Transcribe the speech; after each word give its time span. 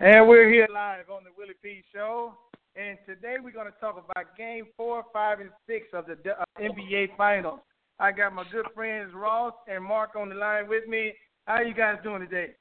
And 0.00 0.28
we're 0.28 0.48
here 0.48 0.68
live 0.72 1.10
on 1.10 1.24
the 1.24 1.30
Willie 1.36 1.54
P. 1.60 1.82
Show. 1.92 2.32
And 2.76 2.96
today 3.04 3.34
we're 3.42 3.50
going 3.50 3.66
to 3.66 3.80
talk 3.80 3.96
about 3.96 4.36
game 4.36 4.66
four, 4.76 5.02
five, 5.12 5.40
and 5.40 5.50
six 5.66 5.88
of 5.92 6.06
the 6.06 6.14
uh, 6.40 6.44
NBA 6.60 7.16
Finals. 7.16 7.58
I 7.98 8.12
got 8.12 8.32
my 8.32 8.44
good 8.52 8.66
friends 8.76 9.10
Ross 9.12 9.54
and 9.66 9.82
Mark 9.82 10.14
on 10.14 10.28
the 10.28 10.36
line 10.36 10.68
with 10.68 10.86
me. 10.86 11.14
How 11.46 11.54
are 11.54 11.64
you 11.64 11.74
guys 11.74 11.96
doing 12.04 12.20
today? 12.20 12.52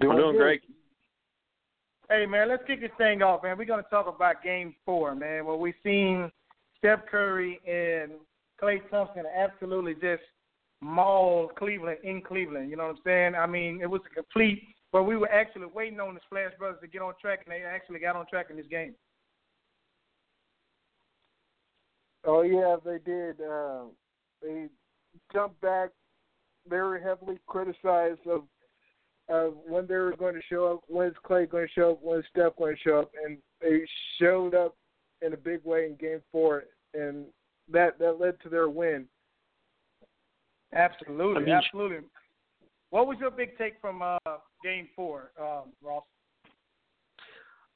Doing, 0.00 0.16
doing 0.16 0.36
great. 0.36 0.62
Hey 2.10 2.26
man, 2.26 2.48
let's 2.48 2.64
kick 2.66 2.80
this 2.80 2.90
thing 2.98 3.22
off, 3.22 3.44
man. 3.44 3.56
We're 3.56 3.64
gonna 3.64 3.84
talk 3.88 4.12
about 4.12 4.42
Game 4.42 4.74
Four, 4.84 5.14
man. 5.14 5.46
Well, 5.46 5.60
we've 5.60 5.74
seen 5.84 6.28
Steph 6.78 7.06
Curry 7.08 7.60
and 7.68 8.12
Klay 8.60 8.80
Thompson 8.90 9.22
absolutely 9.32 9.94
just 9.94 10.24
maul 10.80 11.52
Cleveland 11.56 11.98
in 12.02 12.20
Cleveland. 12.20 12.68
You 12.68 12.76
know 12.76 12.88
what 12.88 12.96
I'm 12.96 13.02
saying? 13.04 13.34
I 13.36 13.46
mean, 13.46 13.80
it 13.80 13.88
was 13.88 14.00
a 14.10 14.14
complete. 14.14 14.64
But 14.92 15.04
we 15.04 15.16
were 15.16 15.30
actually 15.30 15.66
waiting 15.74 16.00
on 16.00 16.14
the 16.14 16.20
Splash 16.26 16.52
Brothers 16.58 16.80
to 16.82 16.86
get 16.86 17.00
on 17.00 17.14
track, 17.20 17.40
and 17.46 17.54
they 17.54 17.62
actually 17.64 17.98
got 17.98 18.14
on 18.14 18.26
track 18.26 18.46
in 18.50 18.56
this 18.56 18.66
game. 18.66 18.94
Oh 22.24 22.42
yeah, 22.42 22.76
they 22.84 22.98
did. 23.04 23.40
Uh, 23.40 23.84
they 24.42 24.68
jumped 25.32 25.60
back. 25.60 25.90
They 26.68 26.76
were 26.76 26.98
heavily 26.98 27.38
criticized 27.46 28.20
of 28.26 28.42
of 29.28 29.54
when 29.66 29.86
they 29.86 29.94
were 29.94 30.16
going 30.16 30.34
to 30.34 30.42
show 30.48 30.66
up, 30.66 30.80
when's 30.88 31.14
Klay 31.24 31.48
going 31.48 31.66
to 31.66 31.72
show 31.72 31.92
up, 31.92 32.00
when's 32.02 32.24
Steph 32.30 32.56
going 32.56 32.76
to 32.76 32.82
show 32.82 33.00
up, 33.00 33.12
and 33.24 33.38
they 33.60 33.80
showed 34.20 34.54
up 34.54 34.76
in 35.22 35.32
a 35.32 35.36
big 35.36 35.60
way 35.64 35.86
in 35.86 35.96
Game 35.96 36.20
Four, 36.30 36.64
and 36.92 37.24
that 37.72 37.98
that 37.98 38.20
led 38.20 38.40
to 38.42 38.48
their 38.48 38.68
win. 38.68 39.06
Absolutely, 40.74 41.42
I 41.42 41.44
mean, 41.44 41.54
absolutely. 41.54 41.98
What 42.92 43.06
was 43.06 43.16
your 43.18 43.30
big 43.30 43.56
take 43.56 43.80
from 43.80 44.02
uh, 44.02 44.18
Game 44.62 44.86
Four, 44.94 45.30
um, 45.40 45.72
Ross? 45.82 46.04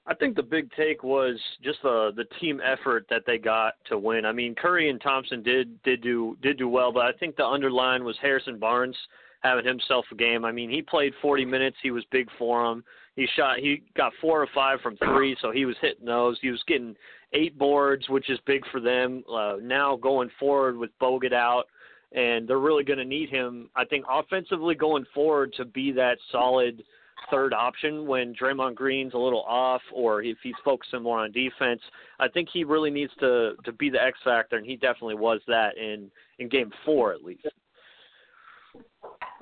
I 0.06 0.14
think 0.14 0.36
the 0.36 0.42
big 0.42 0.70
take 0.76 1.02
was 1.02 1.40
just 1.64 1.78
the 1.82 2.10
the 2.14 2.24
team 2.38 2.60
effort 2.62 3.06
that 3.08 3.22
they 3.26 3.38
got 3.38 3.72
to 3.88 3.96
win. 3.96 4.26
I 4.26 4.32
mean, 4.32 4.54
Curry 4.54 4.90
and 4.90 5.00
Thompson 5.00 5.42
did 5.42 5.82
did 5.84 6.02
do 6.02 6.36
did 6.42 6.58
do 6.58 6.68
well, 6.68 6.92
but 6.92 7.06
I 7.06 7.12
think 7.12 7.34
the 7.36 7.46
underline 7.46 8.04
was 8.04 8.14
Harrison 8.20 8.58
Barnes 8.58 8.94
having 9.40 9.64
himself 9.64 10.04
a 10.12 10.14
game. 10.14 10.44
I 10.44 10.52
mean, 10.52 10.68
he 10.68 10.82
played 10.82 11.14
40 11.22 11.46
minutes. 11.46 11.78
He 11.82 11.90
was 11.90 12.04
big 12.12 12.28
for 12.38 12.70
him. 12.70 12.84
He 13.14 13.26
shot. 13.36 13.58
He 13.58 13.84
got 13.96 14.12
four 14.20 14.42
or 14.42 14.48
five 14.54 14.82
from 14.82 14.98
three, 14.98 15.34
so 15.40 15.50
he 15.50 15.64
was 15.64 15.76
hitting 15.80 16.04
those. 16.04 16.36
He 16.42 16.50
was 16.50 16.62
getting 16.68 16.94
eight 17.32 17.56
boards, 17.56 18.10
which 18.10 18.28
is 18.28 18.38
big 18.44 18.64
for 18.70 18.80
them. 18.80 19.24
Uh, 19.32 19.54
now 19.62 19.96
going 19.96 20.28
forward 20.38 20.76
with 20.76 20.90
Bogut 21.00 21.32
out, 21.32 21.64
and 22.12 22.48
they're 22.48 22.58
really 22.58 22.84
going 22.84 22.98
to 22.98 23.04
need 23.04 23.28
him. 23.28 23.68
I 23.76 23.84
think 23.84 24.04
offensively 24.08 24.74
going 24.74 25.04
forward 25.14 25.52
to 25.56 25.64
be 25.64 25.92
that 25.92 26.18
solid 26.30 26.82
third 27.30 27.52
option 27.52 28.06
when 28.06 28.34
Draymond 28.34 28.74
Green's 28.74 29.14
a 29.14 29.18
little 29.18 29.44
off 29.46 29.82
or 29.92 30.22
if 30.22 30.36
he's 30.42 30.54
focusing 30.64 31.02
more 31.02 31.20
on 31.20 31.32
defense. 31.32 31.80
I 32.20 32.28
think 32.28 32.48
he 32.52 32.64
really 32.64 32.90
needs 32.90 33.12
to 33.20 33.54
to 33.64 33.72
be 33.72 33.90
the 33.90 34.02
X 34.02 34.18
factor, 34.24 34.56
and 34.56 34.66
he 34.66 34.76
definitely 34.76 35.16
was 35.16 35.40
that 35.48 35.76
in 35.76 36.10
in 36.38 36.48
Game 36.48 36.70
Four 36.84 37.12
at 37.12 37.24
least. 37.24 37.46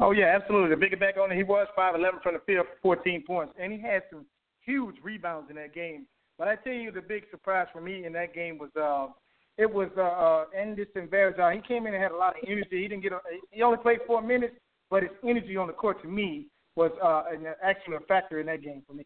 Oh 0.01 0.13
yeah, 0.13 0.37
absolutely. 0.41 0.71
The 0.71 0.77
bigger 0.77 0.97
back 0.97 1.17
on 1.19 1.31
it, 1.31 1.37
he 1.37 1.43
was 1.43 1.67
five 1.77 1.95
eleven 1.95 2.21
from 2.23 2.35
the 2.35 2.41
field 2.41 2.67
for 2.67 2.97
fourteen 2.97 3.23
points, 3.23 3.55
and 3.59 3.73
he 3.73 3.81
had 3.81 4.03
some 4.11 4.25
huge 4.61 4.97
rebounds 5.03 5.51
in 5.51 5.57
that 5.57 5.75
game. 5.75 6.07
But 6.39 6.49
I 6.49 6.57
tell 6.57 6.73
you, 6.73 6.91
the 6.91 7.01
big 7.01 7.25
surprise 7.31 7.69
for 7.73 7.81
me 7.81 8.05
in 8.07 8.13
that 8.15 8.35
game 8.35 8.59
was 8.59 8.71
uh, 8.77 9.13
it 9.57 9.73
was 9.73 9.89
uh, 9.97 10.03
uh, 10.03 10.45
Anderson 10.59 11.09
Varejao. 11.09 11.55
He 11.55 11.61
came 11.67 11.87
in 11.87 11.95
and 11.95 12.03
had 12.03 12.13
a 12.13 12.17
lot 12.17 12.37
of 12.37 12.43
energy. 12.47 12.83
He 12.83 12.89
didn't 12.89 13.03
get 13.03 13.13
a, 13.13 13.19
he 13.51 13.63
only 13.63 13.79
played 13.79 14.01
four 14.07 14.21
minutes, 14.23 14.55
but 14.91 15.03
his 15.03 15.13
energy 15.23 15.57
on 15.57 15.67
the 15.67 15.73
court 15.73 16.03
to 16.03 16.09
me 16.09 16.47
was 16.77 16.91
uh, 17.03 17.25
an 17.33 17.47
actual 17.63 17.99
factor 18.09 18.41
in 18.41 18.47
that 18.47 18.63
game 18.63 18.83
for 18.87 18.95
me. 18.95 19.05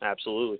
Absolutely. 0.00 0.58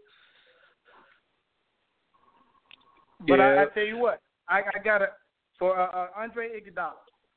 But 3.29 3.39
yeah. 3.39 3.45
I, 3.45 3.63
I 3.63 3.67
tell 3.73 3.85
you 3.85 3.99
what, 3.99 4.21
I, 4.49 4.63
I 4.75 4.83
got 4.83 5.03
it 5.03 5.11
for 5.59 5.79
uh, 5.79 5.87
uh, 5.87 6.09
Andre 6.17 6.49
Iguodala 6.49 6.93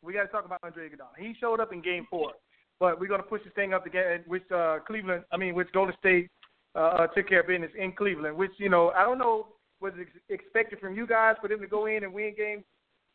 we 0.05 0.13
got 0.13 0.21
to 0.21 0.27
talk 0.27 0.45
about 0.45 0.59
Andre 0.63 0.87
Iguodala. 0.87 1.17
He 1.17 1.33
showed 1.39 1.59
up 1.59 1.73
in 1.73 1.81
Game 1.81 2.05
Four, 2.09 2.33
but 2.79 2.99
we're 2.99 3.07
going 3.07 3.21
to 3.21 3.27
push 3.27 3.43
this 3.43 3.53
thing 3.53 3.73
up 3.73 3.83
to 3.83 3.89
get 3.89 4.25
which 4.27 4.43
uh, 4.53 4.77
Cleveland. 4.85 5.23
I 5.31 5.37
mean, 5.37 5.55
which 5.55 5.71
Golden 5.73 5.95
State 5.99 6.29
uh, 6.75 6.79
uh, 6.79 7.07
took 7.07 7.27
care 7.27 7.41
of 7.41 7.47
business 7.47 7.71
in 7.77 7.91
Cleveland. 7.91 8.37
Which 8.37 8.51
you 8.57 8.69
know, 8.69 8.91
I 8.91 9.03
don't 9.03 9.17
know 9.17 9.47
was 9.81 9.93
ex- 9.99 10.09
expected 10.29 10.79
from 10.79 10.95
you 10.95 11.05
guys 11.07 11.35
for 11.41 11.47
them 11.47 11.59
to 11.61 11.67
go 11.67 11.85
in 11.85 12.03
and 12.03 12.13
win 12.13 12.33
Game 12.35 12.63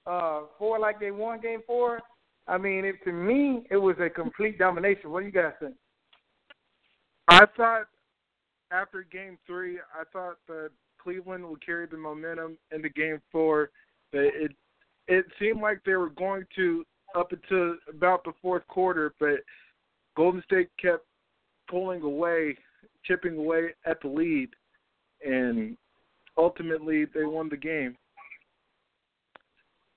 uh, 0.07 0.43
Four 0.59 0.79
like 0.79 1.01
they 1.01 1.11
won 1.11 1.41
Game 1.41 1.61
Four. 1.67 2.01
I 2.47 2.59
mean, 2.59 2.85
it, 2.85 2.97
to 3.05 3.13
me, 3.13 3.63
it 3.71 3.77
was 3.77 3.97
a 4.01 4.11
complete 4.11 4.59
domination. 4.59 5.11
What 5.11 5.21
do 5.21 5.27
you 5.27 5.33
guys 5.33 5.53
think? 5.61 5.75
I 7.29 7.45
thought 7.57 7.87
after 8.71 9.03
Game 9.05 9.39
Three, 9.47 9.79
I 9.79 10.05
thought 10.13 10.37
that 10.49 10.71
Cleveland 11.03 11.49
would 11.49 11.65
carry 11.65 11.87
the 11.87 11.97
momentum 11.97 12.59
into 12.73 12.89
Game 12.89 13.21
Four. 13.31 13.71
That 14.13 14.31
it 14.35 14.53
it 15.09 15.27
seemed 15.39 15.61
like 15.61 15.81
they 15.85 15.95
were 15.95 16.11
going 16.11 16.45
to 16.57 16.85
up 17.15 17.33
until 17.33 17.77
about 17.89 18.25
the 18.25 18.33
fourth 18.41 18.67
quarter, 18.69 19.15
but 19.19 19.41
Golden 20.17 20.43
State 20.45 20.69
kept 20.81 21.05
pulling 21.69 22.03
away, 22.03 22.57
chipping 23.05 23.37
away 23.37 23.71
at 23.87 24.01
the 24.03 24.09
lead, 24.09 24.51
and 25.25 25.77
ultimately 26.37 27.07
they 27.15 27.25
won 27.25 27.49
the 27.49 27.57
game. 27.57 27.97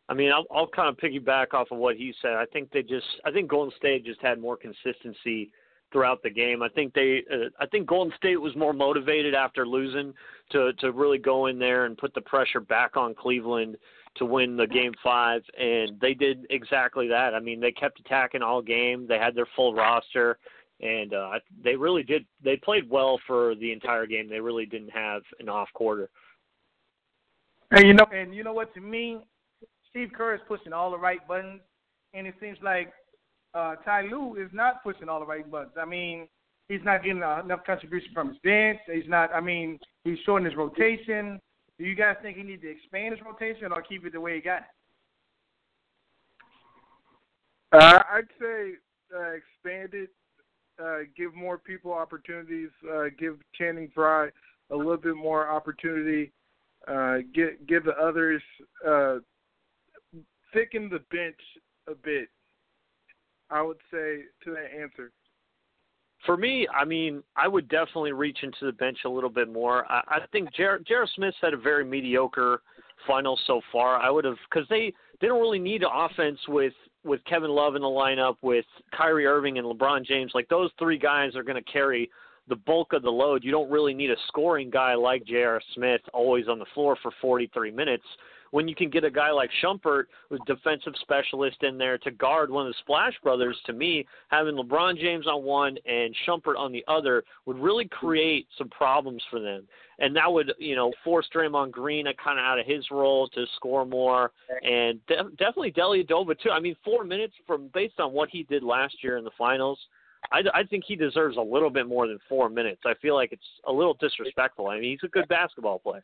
I 0.10 0.14
mean, 0.14 0.32
I'll, 0.32 0.46
I'll 0.54 0.68
kind 0.68 0.90
of 0.90 0.98
piggyback 0.98 1.54
off 1.54 1.72
of 1.72 1.78
what 1.78 1.96
he 1.96 2.14
said. 2.22 2.34
I 2.34 2.46
think 2.46 2.72
they 2.72 2.84
just, 2.84 3.06
I 3.26 3.32
think 3.32 3.50
Golden 3.50 3.74
State 3.78 4.06
just 4.06 4.22
had 4.22 4.40
more 4.40 4.58
consistency 4.58 5.50
throughout 5.92 6.22
the 6.24 6.30
game. 6.30 6.62
I 6.62 6.70
think 6.70 6.94
they, 6.94 7.24
uh, 7.32 7.50
I 7.60 7.66
think 7.68 7.88
Golden 7.88 8.14
State 8.18 8.36
was 8.36 8.56
more 8.56 8.74
motivated 8.74 9.34
after 9.34 9.66
losing 9.66 10.14
to 10.52 10.74
to 10.80 10.92
really 10.92 11.20
go 11.20 11.46
in 11.46 11.58
there 11.58 11.86
and 11.86 11.98
put 11.98 12.14
the 12.14 12.22
pressure 12.22 12.60
back 12.60 12.98
on 12.98 13.16
Cleveland 13.16 13.78
to 14.16 14.26
win 14.26 14.58
the 14.58 14.68
game 14.68 14.94
five, 15.04 15.42
and 15.60 16.00
they 16.00 16.14
did 16.14 16.46
exactly 16.50 17.08
that. 17.08 17.34
I 17.34 17.40
mean, 17.40 17.60
they 17.60 17.72
kept 17.72 18.00
attacking 18.00 18.42
all 18.42 18.62
game. 18.62 19.08
They 19.08 19.18
had 19.18 19.36
their 19.36 19.48
full 19.56 19.74
roster, 19.74 20.38
and 20.84 21.14
uh, 21.14 21.40
they 21.64 21.76
really 21.76 22.04
did. 22.04 22.26
They 22.44 22.58
played 22.58 22.90
well 22.90 23.20
for 23.26 23.56
the 23.56 23.72
entire 23.72 24.06
game. 24.06 24.30
They 24.30 24.42
really 24.42 24.66
didn't 24.66 24.90
have 24.90 25.22
an 25.40 25.48
off 25.48 25.70
quarter. 25.74 26.10
And 27.72 27.88
you 27.88 27.94
know, 27.94 28.06
and 28.14 28.36
you 28.36 28.44
know 28.44 28.54
what? 28.54 28.74
To 28.76 28.82
me, 28.82 29.20
Steve 29.90 30.12
Kerr 30.16 30.36
is 30.36 30.42
pushing 30.48 30.74
all 30.74 30.92
the 30.92 30.98
right 30.98 31.26
buttons, 31.28 31.62
and 32.14 32.28
it 32.28 32.36
seems 32.42 32.58
like 32.62 32.92
uh, 33.56 33.76
Ty 33.86 34.04
Lue 34.12 34.36
is 34.36 34.50
not 34.52 34.84
pushing 34.84 35.08
all 35.08 35.22
the 35.22 35.26
right 35.26 35.50
buttons. 35.50 35.74
I 35.82 35.86
mean, 35.86 36.28
he's 36.68 36.84
not 36.84 37.04
getting 37.04 37.24
uh, 37.24 37.42
enough 37.44 37.62
contribution 37.66 38.10
from 38.14 38.30
his 38.30 38.38
bench. 38.44 38.80
He's 38.94 39.08
not. 39.08 39.34
I 39.34 39.40
mean, 39.40 39.80
he's 40.04 40.20
shorting 40.26 40.46
his 40.46 40.58
rotation. 40.58 41.40
Do 41.80 41.86
you 41.86 41.96
guys 41.96 42.18
think 42.22 42.38
he 42.38 42.44
needs 42.44 42.62
to 42.62 42.70
expand 42.70 43.16
his 43.16 43.26
rotation 43.26 43.72
or 43.72 43.82
keep 43.82 44.06
it 44.06 44.12
the 44.14 44.22
way 44.22 44.36
he 44.36 44.42
got 44.42 44.58
it? 44.58 44.64
Uh, 47.72 48.04
I'd 48.12 48.28
say 48.40 48.74
uh, 49.16 49.32
expand 49.32 49.94
it, 49.94 50.10
uh, 50.82 51.00
give 51.16 51.34
more 51.34 51.58
people 51.58 51.94
opportunities, 51.94 52.70
uh, 52.92 53.06
give 53.18 53.38
Channing 53.56 53.92
Frye 53.94 54.30
a 54.72 54.76
little 54.76 54.98
bit 54.98 55.16
more 55.16 55.50
opportunity, 55.50 56.32
uh, 56.88 57.18
get 57.34 57.66
give 57.68 57.84
the 57.86 57.96
others 57.98 58.42
uh, 58.88 59.18
thicken 60.54 60.90
the 60.90 61.00
bench 61.12 61.40
a 61.88 61.96
bit. 61.96 62.30
I 63.50 63.62
would 63.62 63.78
say 63.92 64.22
to 64.44 64.52
that 64.52 64.70
answer. 64.80 65.12
For 66.26 66.38
me, 66.38 66.68
I 66.74 66.86
mean, 66.86 67.22
I 67.36 67.48
would 67.48 67.68
definitely 67.68 68.14
reach 68.14 68.40
into 68.44 68.66
the 68.66 68.72
bench 68.72 69.00
a 69.06 69.10
little 69.10 69.30
bit 69.30 69.52
more. 69.52 69.86
I, 69.92 70.02
I 70.08 70.20
think 70.32 70.54
J.R. 70.56 70.80
Smith's 71.16 71.36
had 71.42 71.54
a 71.54 71.58
very 71.58 71.84
mediocre 71.84 72.62
final 73.06 73.38
so 73.46 73.62
far. 73.72 73.98
I 73.98 74.10
would 74.10 74.24
have 74.24 74.38
because 74.50 74.68
they 74.70 74.94
they 75.24 75.30
don't 75.30 75.40
really 75.40 75.58
need 75.58 75.84
an 75.84 75.90
offense 75.96 76.38
with 76.50 76.74
with 77.06 77.24
Kevin 77.24 77.50
Love 77.50 77.76
in 77.76 77.82
the 77.82 77.88
lineup, 77.88 78.36
with 78.42 78.66
Kyrie 78.94 79.26
Irving 79.26 79.58
and 79.58 79.66
LeBron 79.66 80.06
James. 80.06 80.34
Like 80.36 80.50
those 80.50 80.70
three 80.78 80.98
guys 80.98 81.34
are 81.38 81.44
going 81.44 81.62
to 81.62 81.72
carry 81.72 82.10
the 82.50 82.58
bulk 82.58 82.92
of 82.92 83.04
the 83.04 83.10
load. 83.10 83.42
You 83.42 83.52
don't 83.52 83.72
really 83.72 83.94
need 83.94 84.12
a 84.12 84.18
scoring 84.28 84.70
guy 84.70 84.96
like 84.96 85.24
J.R. 85.24 85.62
Smith 85.76 86.02
always 86.14 86.50
on 86.50 86.60
the 86.60 86.66
floor 86.74 86.98
for 87.02 87.12
43 87.22 87.72
minutes 87.72 88.04
when 88.54 88.68
you 88.68 88.76
can 88.76 88.92
get 88.92 89.04
a 89.04 89.10
guy 89.10 89.32
like 89.32 89.50
Shumpert, 89.64 90.04
who's 90.30 90.40
defensive 90.46 90.94
specialist 91.02 91.58
in 91.64 91.76
there, 91.76 91.98
to 91.98 92.12
guard 92.12 92.52
one 92.52 92.68
of 92.68 92.72
the 92.72 92.78
Splash 92.82 93.14
Brothers, 93.24 93.58
to 93.66 93.74
me, 93.74 94.06
having 94.28 94.54
LeBron 94.54 94.96
James 95.00 95.26
on 95.26 95.42
one 95.42 95.76
and 95.88 96.16
Shumpert 96.28 96.56
on 96.56 96.72
the 96.72 96.86
other 96.88 97.24
would 97.48 97.58
really 97.58 97.88
create 97.88 98.46
some 98.56 98.70
problems 98.70 99.24
for 99.32 99.40
them. 99.40 99.68
And 99.98 100.16
that 100.16 100.32
would, 100.32 100.54
you 100.60 100.76
know, 100.76 100.94
force 101.04 101.28
Draymond 101.36 101.72
Green 101.72 102.06
kind 102.24 102.38
of 102.38 102.46
out 102.46 102.60
of 102.60 102.68
his 102.68 102.86
role 102.92 103.28
to 103.30 103.44
score 103.56 103.88
more, 103.88 104.32
and 104.62 105.04
de- 105.08 105.32
definitely 105.32 105.72
Dellavedova 105.72 106.40
too. 106.40 106.52
I 106.52 106.60
mean, 106.60 106.76
four 106.86 107.04
minutes 107.04 107.34
from 107.48 107.72
based 107.74 108.00
on 108.00 108.14
what 108.14 108.30
he 108.30 108.44
did 108.44 108.62
last 108.62 108.98
year 109.02 109.18
in 109.18 109.24
the 109.24 109.32
finals 109.36 109.80
I, 110.32 110.42
I 110.54 110.64
think 110.64 110.84
he 110.88 110.96
deserves 110.96 111.36
a 111.38 111.42
little 111.42 111.70
bit 111.70 111.86
more 111.86 112.08
than 112.08 112.18
four 112.30 112.50
minutes. 112.50 112.82
I 112.86 112.94
feel 113.02 113.16
like 113.16 113.34
it's 113.34 113.44
a 113.68 113.72
little 113.72 113.96
disrespectful. 113.96 114.68
I 114.68 114.80
mean, 114.80 114.92
he's 114.92 115.04
a 115.04 115.10
good 115.10 115.28
basketball 115.28 115.80
player. 115.80 116.04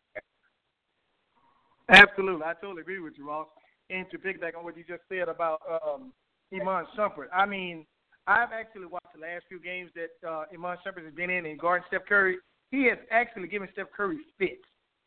Absolutely, 1.89 2.44
I 2.44 2.53
totally 2.53 2.81
agree 2.81 3.00
with 3.00 3.13
you, 3.18 3.27
Ross. 3.27 3.47
And 3.89 4.06
to 4.12 4.18
piggyback 4.18 4.56
on 4.57 4.63
what 4.63 4.77
you 4.77 4.83
just 4.88 5.01
said 5.09 5.27
about 5.27 5.62
um, 5.68 6.13
Iman 6.53 6.86
Shumpert, 6.97 7.27
I 7.33 7.45
mean, 7.45 7.86
I've 8.27 8.51
actually 8.53 8.86
watched 8.86 9.13
the 9.15 9.21
last 9.21 9.45
few 9.50 9.59
games 9.59 9.89
that 9.95 10.27
uh, 10.27 10.44
Iman 10.53 10.77
Shumpert 10.86 11.06
has 11.06 11.13
been 11.13 11.30
in 11.30 11.45
and 11.45 11.59
guarding 11.59 11.86
Steph 11.88 12.06
Curry. 12.07 12.38
He 12.71 12.86
has 12.86 13.00
actually 13.09 13.47
given 13.47 13.68
Steph 13.74 13.88
Curry 13.95 14.19
fits. 14.38 14.62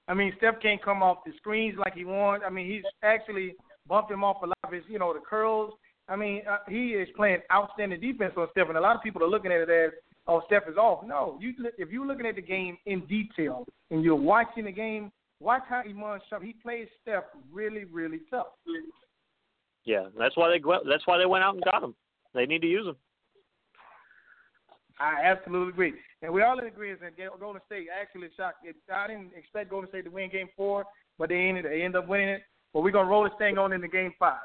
I 0.08 0.14
mean, 0.14 0.32
Steph 0.38 0.60
can't 0.60 0.82
come 0.82 1.02
off 1.02 1.18
the 1.24 1.32
screens 1.36 1.78
like 1.78 1.94
he 1.94 2.04
wants. 2.04 2.44
I 2.44 2.50
mean, 2.50 2.68
he's 2.68 2.82
actually 3.04 3.54
bumped 3.86 4.10
him 4.10 4.24
off 4.24 4.42
a 4.42 4.46
lot 4.46 4.58
of 4.64 4.72
his, 4.72 4.82
you 4.88 4.98
know, 4.98 5.14
the 5.14 5.20
curls 5.20 5.72
I 6.08 6.16
mean, 6.16 6.42
uh, 6.50 6.58
he 6.68 6.90
is 6.90 7.08
playing 7.16 7.38
outstanding 7.52 8.00
defense 8.00 8.34
on 8.36 8.48
Steph, 8.50 8.68
and 8.68 8.76
a 8.76 8.80
lot 8.80 8.96
of 8.96 9.02
people 9.02 9.22
are 9.22 9.28
looking 9.28 9.52
at 9.52 9.60
it 9.60 9.70
as, 9.70 9.92
oh, 10.26 10.42
Steph 10.46 10.68
is 10.68 10.76
off. 10.76 11.04
No, 11.06 11.38
you 11.40 11.52
if 11.78 11.90
you're 11.90 12.06
looking 12.06 12.26
at 12.26 12.36
the 12.36 12.42
game 12.42 12.76
in 12.86 13.06
detail 13.06 13.66
and 13.90 14.02
you're 14.02 14.14
watching 14.16 14.64
the 14.64 14.72
game, 14.72 15.10
watch 15.42 15.62
how 15.68 15.80
Iman 15.80 16.20
Shumpert. 16.30 16.44
He 16.44 16.54
plays 16.62 16.88
Steph 17.02 17.24
really, 17.52 17.84
really 17.84 18.20
tough. 18.30 18.46
Yeah, 19.84 20.06
that's 20.18 20.36
why 20.36 20.48
they 20.48 20.62
that's 20.88 21.06
why 21.06 21.18
they 21.18 21.26
went 21.26 21.44
out 21.44 21.54
and 21.54 21.64
got 21.64 21.82
him. 21.82 21.94
They 22.34 22.46
need 22.46 22.62
to 22.62 22.68
use 22.68 22.86
him. 22.86 22.96
I 25.00 25.22
absolutely 25.24 25.70
agree, 25.70 25.94
and 26.20 26.32
we 26.32 26.42
all 26.42 26.58
in 26.58 26.66
agreement 26.66 27.00
that 27.00 27.40
Golden 27.40 27.60
State 27.66 27.88
actually 27.90 28.28
shocked. 28.36 28.64
I 28.92 29.06
didn't 29.08 29.32
expect 29.36 29.70
Golden 29.70 29.88
State 29.88 30.04
to 30.04 30.10
win 30.10 30.30
Game 30.30 30.48
Four, 30.56 30.84
but 31.18 31.30
they 31.30 31.48
ended 31.48 31.64
they 31.64 31.82
end 31.82 31.96
up 31.96 32.06
winning 32.06 32.28
it. 32.28 32.42
But 32.72 32.82
we're 32.82 32.92
gonna 32.92 33.08
roll 33.08 33.24
this 33.24 33.32
thing 33.38 33.58
on 33.58 33.72
into 33.72 33.88
Game 33.88 34.12
Five 34.18 34.38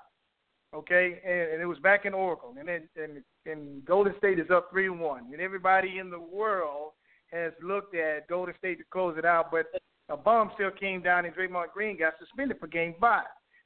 okay, 0.74 1.20
and, 1.26 1.54
and 1.54 1.62
it 1.62 1.66
was 1.66 1.80
back 1.80 2.06
in 2.06 2.14
Oracle, 2.14 2.54
and 2.58 2.68
then 2.68 2.88
and, 2.96 3.24
and 3.46 3.86
Golden 3.86 4.14
State 4.18 4.40
is 4.40 4.50
up 4.52 4.70
three 4.72 4.90
one, 4.90 5.30
and 5.32 5.42
everybody 5.42 5.98
in 6.00 6.10
the 6.10 6.20
world 6.20 6.92
has 7.32 7.52
looked 7.62 7.96
at 7.96 8.28
Golden 8.28 8.56
State 8.58 8.78
to 8.80 8.84
close 8.92 9.18
it 9.18 9.26
out, 9.26 9.52
but 9.52 9.66
a 10.10 10.18
bomb 10.18 10.52
still 10.56 10.72
came 10.72 11.02
down, 11.02 11.26
and 11.26 11.36
Draymond 11.36 11.72
Green 11.74 11.98
got 11.98 12.14
suspended 12.20 12.60
for 12.60 12.68
Game 12.68 12.96
Five. 13.00 13.26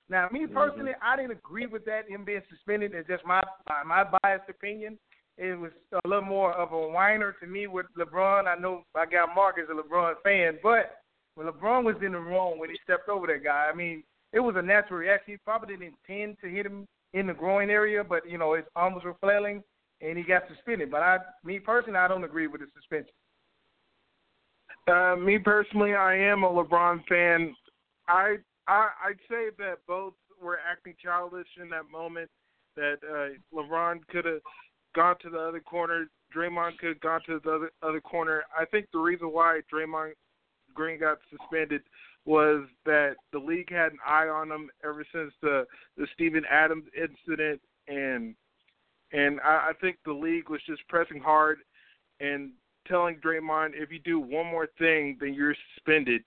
Now, 0.10 0.28
me 0.32 0.46
mm-hmm. 0.46 0.54
personally, 0.54 0.92
mm-hmm. 0.92 1.08
I 1.08 1.16
didn't 1.16 1.32
agree 1.32 1.68
with 1.68 1.86
that 1.86 2.10
him 2.10 2.26
being 2.26 2.42
suspended. 2.50 2.94
It's 2.94 3.08
just 3.08 3.26
my 3.26 3.42
my 3.86 4.04
biased 4.04 4.50
opinion. 4.50 4.98
It 5.38 5.58
was 5.58 5.72
a 5.94 6.08
little 6.08 6.26
more 6.26 6.54
of 6.54 6.74
a 6.74 6.88
whiner 6.90 7.36
to 7.40 7.48
me 7.48 7.68
with 7.68 7.86
LeBron. 7.98 8.48
I 8.48 8.60
know 8.60 8.84
I 8.96 9.06
got 9.06 9.34
Mark 9.34 9.56
as 9.58 9.70
a 9.70 9.74
LeBron 9.74 10.16
fan, 10.24 10.60
but 10.62 10.98
when 11.36 11.48
LeBron 11.48 11.84
was 11.84 11.96
in 12.06 12.12
the 12.12 12.20
wrong 12.20 12.60
when 12.60 12.70
he 12.70 12.78
stepped 12.84 13.10
over 13.10 13.28
that 13.28 13.44
guy, 13.44 13.70
I 13.72 13.76
mean, 13.76 14.04
it 14.34 14.40
was 14.40 14.56
a 14.58 14.62
natural 14.62 15.00
reaction. 15.00 15.34
He 15.34 15.38
probably 15.46 15.76
didn't 15.76 15.96
intend 16.08 16.38
to 16.42 16.50
hit 16.50 16.66
him 16.66 16.86
in 17.14 17.28
the 17.28 17.34
groin 17.34 17.70
area, 17.70 18.04
but 18.04 18.30
you 18.30 18.38
know 18.38 18.54
his 18.56 18.66
arms 18.76 19.04
were 19.04 19.16
flailing 19.22 19.64
and 20.02 20.18
he 20.18 20.24
got 20.24 20.44
suspended. 20.54 20.92
But 20.92 21.04
I, 21.04 21.18
me 21.44 21.60
personally, 21.60 22.00
I 22.00 22.08
don't 22.08 22.24
agree 22.24 22.48
with 22.48 22.62
the 22.62 22.68
suspension. 22.76 23.14
Uh, 24.88 25.16
me 25.16 25.38
personally, 25.38 25.94
I 25.94 26.16
am 26.16 26.44
a 26.44 26.50
LeBron 26.50 27.06
fan. 27.08 27.56
I, 28.08 28.38
I 28.68 28.90
I'd 29.06 29.20
say 29.30 29.50
that 29.60 29.78
both 29.88 30.14
were 30.42 30.60
acting 30.70 30.96
childish 31.02 31.48
in 31.62 31.70
that 31.70 31.90
moment. 31.92 32.30
That 32.76 32.98
uh, 33.04 33.56
LeBron 33.56 34.00
could 34.08 34.26
have 34.26 34.42
gone 34.96 35.16
to 35.22 35.30
the 35.30 35.40
other 35.40 35.60
corner. 35.60 36.08
Draymond 36.36 36.78
could 36.78 36.90
have 36.90 37.02
gone 37.02 37.22
to 37.28 37.40
the 37.44 37.52
other, 37.52 37.72
other 37.84 38.02
corner. 38.02 38.44
I 38.58 38.66
think 38.66 38.88
the 38.92 39.00
reason 39.00 39.28
why 39.28 39.60
Draymond 39.72 40.14
Green 40.74 41.00
got 41.00 41.18
suspended 41.30 41.82
was 42.26 42.66
that 42.86 43.16
the 43.34 43.40
league 43.40 43.72
had 43.72 43.92
an 43.92 44.00
eye 44.08 44.28
on 44.28 44.52
him 44.52 44.70
ever 44.84 45.06
since 45.14 45.34
the 45.42 45.66
the 45.98 46.08
Steven 46.14 46.44
Adams 46.50 46.86
incident, 46.96 47.62
and 47.88 48.36
and 49.12 49.40
I, 49.42 49.70
I 49.70 49.72
think 49.82 49.98
the 50.06 50.14
league 50.14 50.50
was 50.50 50.62
just 50.66 50.88
pressing 50.88 51.20
hard 51.20 51.60
and 52.22 52.52
telling 52.88 53.18
Draymond, 53.18 53.72
if 53.74 53.92
you 53.92 54.00
do 54.00 54.20
one 54.20 54.48
more 54.48 54.68
thing, 54.78 55.18
then 55.20 55.34
you're 55.34 55.56
suspended. 55.76 56.24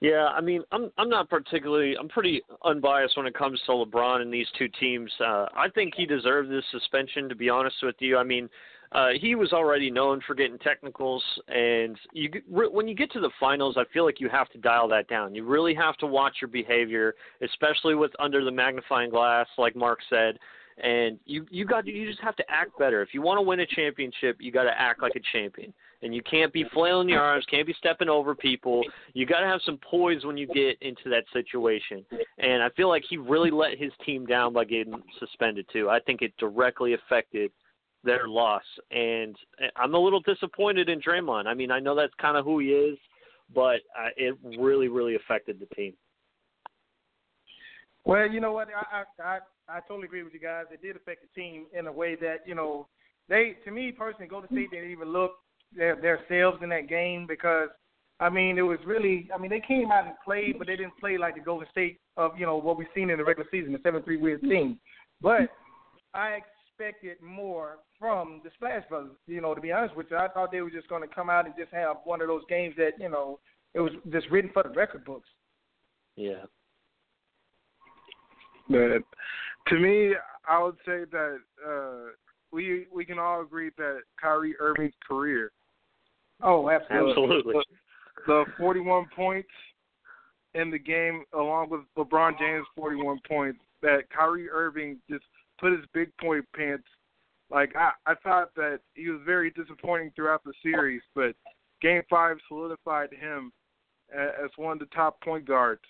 Yeah, 0.00 0.26
I 0.26 0.42
mean, 0.42 0.62
I'm 0.72 0.90
I'm 0.98 1.08
not 1.08 1.30
particularly 1.30 1.96
I'm 1.98 2.08
pretty 2.08 2.42
unbiased 2.64 3.16
when 3.16 3.26
it 3.26 3.34
comes 3.34 3.60
to 3.64 3.72
LeBron 3.72 4.20
and 4.20 4.32
these 4.32 4.46
two 4.58 4.68
teams. 4.78 5.10
Uh, 5.20 5.46
I 5.56 5.68
think 5.74 5.94
he 5.96 6.04
deserved 6.04 6.50
this 6.50 6.64
suspension. 6.70 7.28
To 7.30 7.34
be 7.34 7.48
honest 7.48 7.76
with 7.82 7.96
you, 8.00 8.18
I 8.18 8.22
mean, 8.22 8.50
uh, 8.92 9.08
he 9.18 9.34
was 9.34 9.54
already 9.54 9.90
known 9.90 10.20
for 10.26 10.34
getting 10.34 10.58
technicals, 10.58 11.24
and 11.48 11.98
you 12.12 12.30
when 12.48 12.86
you 12.86 12.94
get 12.94 13.10
to 13.12 13.20
the 13.20 13.30
finals, 13.40 13.76
I 13.78 13.84
feel 13.92 14.04
like 14.04 14.20
you 14.20 14.28
have 14.28 14.50
to 14.50 14.58
dial 14.58 14.86
that 14.88 15.08
down. 15.08 15.34
You 15.34 15.44
really 15.44 15.74
have 15.74 15.96
to 15.98 16.06
watch 16.06 16.36
your 16.42 16.48
behavior, 16.48 17.14
especially 17.40 17.94
with 17.94 18.12
under 18.18 18.44
the 18.44 18.50
magnifying 18.50 19.10
glass, 19.10 19.46
like 19.56 19.74
Mark 19.74 20.00
said. 20.10 20.38
And 20.82 21.18
you 21.24 21.46
you 21.50 21.64
got 21.64 21.86
you 21.86 22.06
just 22.06 22.20
have 22.20 22.36
to 22.36 22.44
act 22.50 22.78
better. 22.78 23.00
If 23.00 23.14
you 23.14 23.22
want 23.22 23.38
to 23.38 23.42
win 23.42 23.60
a 23.60 23.66
championship, 23.66 24.36
you 24.40 24.52
got 24.52 24.64
to 24.64 24.78
act 24.78 25.00
like 25.00 25.14
a 25.16 25.20
champion, 25.32 25.72
and 26.02 26.14
you 26.14 26.20
can't 26.22 26.52
be 26.52 26.64
flailing 26.74 27.08
your 27.08 27.22
arms, 27.22 27.46
can't 27.50 27.66
be 27.66 27.74
stepping 27.78 28.10
over 28.10 28.34
people. 28.34 28.82
You 29.14 29.24
got 29.24 29.40
to 29.40 29.46
have 29.46 29.60
some 29.64 29.78
poise 29.78 30.24
when 30.24 30.36
you 30.36 30.46
get 30.46 30.76
into 30.82 31.08
that 31.08 31.24
situation. 31.32 32.04
And 32.38 32.62
I 32.62 32.68
feel 32.76 32.90
like 32.90 33.04
he 33.08 33.16
really 33.16 33.50
let 33.50 33.78
his 33.78 33.90
team 34.04 34.26
down 34.26 34.52
by 34.52 34.64
getting 34.66 35.02
suspended 35.18 35.66
too. 35.72 35.88
I 35.88 35.98
think 36.00 36.20
it 36.20 36.36
directly 36.38 36.92
affected 36.92 37.50
their 38.04 38.28
loss. 38.28 38.62
And 38.90 39.34
I'm 39.76 39.94
a 39.94 39.98
little 39.98 40.20
disappointed 40.20 40.90
in 40.90 41.00
Draymond. 41.00 41.46
I 41.46 41.54
mean, 41.54 41.70
I 41.70 41.80
know 41.80 41.94
that's 41.94 42.12
kind 42.20 42.36
of 42.36 42.44
who 42.44 42.58
he 42.58 42.68
is, 42.68 42.98
but 43.54 43.80
uh, 43.98 44.10
it 44.18 44.36
really, 44.58 44.88
really 44.88 45.14
affected 45.14 45.58
the 45.58 45.74
team. 45.74 45.94
Well, 48.04 48.30
you 48.30 48.40
know 48.40 48.52
what? 48.52 48.68
I, 48.68 49.02
I 49.22 49.24
I 49.24 49.38
totally 49.88 50.06
agree 50.06 50.22
with 50.22 50.32
you 50.32 50.40
guys. 50.40 50.64
It 50.70 50.82
did 50.82 50.96
affect 50.96 51.22
the 51.22 51.40
team 51.40 51.66
in 51.76 51.86
a 51.86 51.92
way 51.92 52.14
that 52.16 52.38
you 52.46 52.54
know 52.54 52.86
they, 53.28 53.56
to 53.64 53.70
me 53.70 53.92
personally, 53.92 54.28
Golden 54.28 54.48
State 54.50 54.70
didn't 54.70 54.90
even 54.90 55.12
look 55.12 55.32
their 55.76 55.96
themselves 55.96 56.58
in 56.62 56.68
that 56.70 56.88
game 56.88 57.26
because 57.26 57.68
I 58.20 58.30
mean 58.30 58.58
it 58.58 58.62
was 58.62 58.78
really 58.86 59.28
I 59.34 59.38
mean 59.38 59.50
they 59.50 59.62
came 59.66 59.90
out 59.90 60.06
and 60.06 60.14
played, 60.24 60.58
but 60.58 60.66
they 60.66 60.76
didn't 60.76 60.98
play 60.98 61.18
like 61.18 61.34
the 61.34 61.40
Golden 61.40 61.68
State 61.70 61.98
of 62.16 62.32
you 62.38 62.46
know 62.46 62.56
what 62.56 62.78
we've 62.78 62.86
seen 62.94 63.10
in 63.10 63.18
the 63.18 63.24
regular 63.24 63.48
season, 63.50 63.72
the 63.72 63.80
seven 63.82 64.02
three 64.02 64.16
weird 64.16 64.42
team. 64.42 64.78
But 65.20 65.50
I 66.14 66.38
expected 66.78 67.16
more 67.22 67.78
from 67.98 68.40
the 68.44 68.50
Splash 68.54 68.84
Brothers. 68.88 69.16
You 69.26 69.40
know, 69.40 69.54
to 69.54 69.60
be 69.60 69.72
honest 69.72 69.96
with 69.96 70.06
you, 70.10 70.16
I 70.16 70.28
thought 70.28 70.52
they 70.52 70.60
were 70.60 70.70
just 70.70 70.88
going 70.88 71.02
to 71.02 71.14
come 71.14 71.30
out 71.30 71.46
and 71.46 71.54
just 71.58 71.72
have 71.72 71.96
one 72.04 72.20
of 72.20 72.28
those 72.28 72.42
games 72.48 72.74
that 72.76 72.92
you 73.00 73.08
know 73.08 73.40
it 73.74 73.80
was 73.80 73.92
just 74.10 74.30
written 74.30 74.50
for 74.52 74.62
the 74.62 74.70
record 74.70 75.04
books. 75.04 75.28
Yeah. 76.16 76.44
But 78.68 79.02
to 79.68 79.78
me, 79.78 80.14
I 80.48 80.62
would 80.62 80.76
say 80.84 81.04
that 81.10 81.38
uh, 81.66 82.12
we 82.52 82.86
we 82.94 83.04
can 83.04 83.18
all 83.18 83.42
agree 83.42 83.70
that 83.76 84.00
Kyrie 84.20 84.54
Irving's 84.60 84.94
career. 85.06 85.52
Oh, 86.42 86.68
absolutely. 86.70 87.10
Absolutely. 87.10 87.54
The, 87.54 87.64
the 88.26 88.44
41 88.58 89.06
points 89.14 89.48
in 90.54 90.70
the 90.70 90.78
game, 90.78 91.24
along 91.32 91.70
with 91.70 91.80
LeBron 91.96 92.38
James' 92.38 92.66
41 92.76 93.18
points, 93.26 93.58
that 93.82 94.08
Kyrie 94.10 94.50
Irving 94.50 94.98
just 95.08 95.24
put 95.58 95.72
his 95.72 95.84
big 95.92 96.10
point 96.20 96.44
pants. 96.54 96.84
Like 97.50 97.74
I, 97.76 97.90
I 98.06 98.14
thought 98.22 98.54
that 98.56 98.80
he 98.94 99.08
was 99.08 99.20
very 99.24 99.50
disappointing 99.50 100.12
throughout 100.14 100.42
the 100.44 100.52
series, 100.62 101.02
but 101.14 101.34
Game 101.80 102.02
Five 102.08 102.36
solidified 102.48 103.10
him 103.12 103.52
as 104.12 104.50
one 104.56 104.74
of 104.74 104.78
the 104.78 104.94
top 104.94 105.20
point 105.20 105.46
guards. 105.46 105.82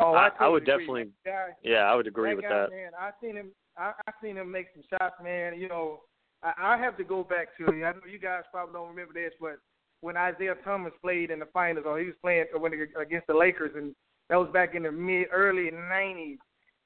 Oh, 0.00 0.14
I, 0.14 0.28
I, 0.38 0.46
I 0.46 0.48
would 0.48 0.64
definitely. 0.64 1.08
Guy, 1.24 1.48
yeah, 1.62 1.90
I 1.90 1.94
would 1.94 2.06
agree 2.06 2.30
that 2.30 2.36
with 2.36 2.44
guy, 2.44 2.60
that. 2.60 2.70
Man, 2.70 2.90
I 2.98 3.10
seen 3.22 3.36
him. 3.36 3.50
I, 3.76 3.92
I 4.06 4.12
seen 4.22 4.36
him 4.36 4.50
make 4.50 4.66
some 4.74 4.82
shots, 4.90 5.14
man. 5.22 5.58
You 5.58 5.68
know, 5.68 6.00
I, 6.42 6.52
I 6.58 6.78
have 6.78 6.96
to 6.96 7.04
go 7.04 7.22
back 7.22 7.48
to. 7.58 7.66
I 7.66 7.92
know 7.92 8.00
you 8.10 8.18
guys 8.18 8.42
probably 8.50 8.74
don't 8.74 8.88
remember 8.88 9.12
this, 9.12 9.32
but 9.40 9.56
when 10.00 10.16
Isaiah 10.16 10.54
Thomas 10.64 10.92
played 11.02 11.30
in 11.30 11.38
the 11.38 11.46
finals, 11.52 11.84
or 11.86 11.98
he 11.98 12.06
was 12.06 12.14
playing 12.22 12.46
when 12.56 12.72
against 12.72 13.26
the 13.26 13.34
Lakers, 13.34 13.72
and 13.76 13.94
that 14.28 14.36
was 14.36 14.48
back 14.52 14.74
in 14.74 14.84
the 14.84 14.92
mid 14.92 15.26
early 15.32 15.70
'90s. 15.70 16.38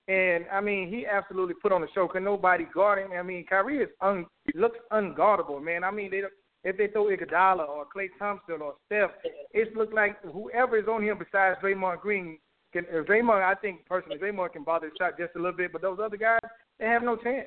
And 0.06 0.44
I 0.52 0.60
mean, 0.60 0.88
he 0.88 1.06
absolutely 1.06 1.54
put 1.62 1.72
on 1.72 1.80
the 1.80 1.88
show. 1.94 2.06
Cause 2.08 2.20
nobody 2.22 2.66
guard 2.74 2.98
him. 2.98 3.12
I 3.12 3.22
mean, 3.22 3.46
Kyrie 3.48 3.78
is 3.78 3.88
un, 4.00 4.26
looks 4.54 4.78
unguardable, 4.92 5.62
man. 5.62 5.84
I 5.84 5.90
mean, 5.90 6.10
they 6.10 6.22
if 6.64 6.76
they 6.76 6.88
throw 6.88 7.06
Iguodala 7.06 7.68
or 7.68 7.86
Klay 7.94 8.08
Thompson 8.18 8.60
or 8.60 8.74
Steph, 8.86 9.10
it 9.52 9.76
looks 9.76 9.92
like 9.92 10.20
whoever 10.22 10.78
is 10.78 10.88
on 10.88 11.02
him 11.02 11.18
besides 11.18 11.58
Draymond 11.62 12.00
Green 12.00 12.38
can. 12.74 12.84
Draymond, 13.04 13.42
I 13.42 13.54
think 13.54 13.86
personally, 13.86 14.18
Draymond 14.18 14.52
can 14.52 14.64
bother 14.64 14.90
the 14.90 14.96
shot 15.02 15.18
just 15.18 15.34
a 15.36 15.38
little 15.38 15.56
bit, 15.56 15.72
but 15.72 15.80
those 15.80 15.98
other 16.02 16.16
guys, 16.16 16.40
they 16.78 16.86
have 16.86 17.02
no 17.02 17.16
chance. 17.16 17.46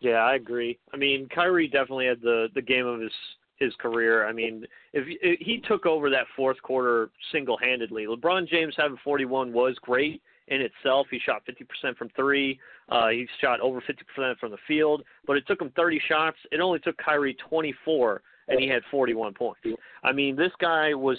Yeah, 0.00 0.18
I 0.18 0.34
agree. 0.34 0.78
I 0.92 0.96
mean, 0.96 1.28
Kyrie 1.34 1.68
definitely 1.68 2.06
had 2.06 2.20
the 2.20 2.48
the 2.54 2.62
game 2.62 2.86
of 2.86 3.00
his 3.00 3.12
his 3.58 3.72
career. 3.80 4.26
I 4.28 4.32
mean, 4.32 4.66
if, 4.92 5.04
if 5.22 5.40
he 5.40 5.58
took 5.66 5.86
over 5.86 6.10
that 6.10 6.26
fourth 6.36 6.60
quarter 6.62 7.10
single-handedly, 7.32 8.06
LeBron 8.06 8.46
James 8.46 8.74
having 8.76 8.98
41 9.02 9.50
was 9.52 9.74
great 9.80 10.20
in 10.48 10.60
itself. 10.60 11.06
He 11.10 11.18
shot 11.18 11.42
50% 11.46 11.96
from 11.96 12.10
three. 12.10 12.60
Uh, 12.90 13.08
he 13.08 13.26
shot 13.40 13.60
over 13.60 13.82
50% 14.18 14.38
from 14.38 14.50
the 14.50 14.58
field, 14.68 15.02
but 15.26 15.38
it 15.38 15.46
took 15.46 15.60
him 15.60 15.72
30 15.74 16.00
shots. 16.06 16.36
It 16.52 16.60
only 16.60 16.78
took 16.80 16.96
Kyrie 16.98 17.36
24 17.48 18.20
and 18.48 18.60
he 18.60 18.68
had 18.68 18.82
41 18.90 19.34
points. 19.34 19.60
I 20.04 20.12
mean, 20.12 20.36
this 20.36 20.52
guy 20.60 20.94
was 20.94 21.18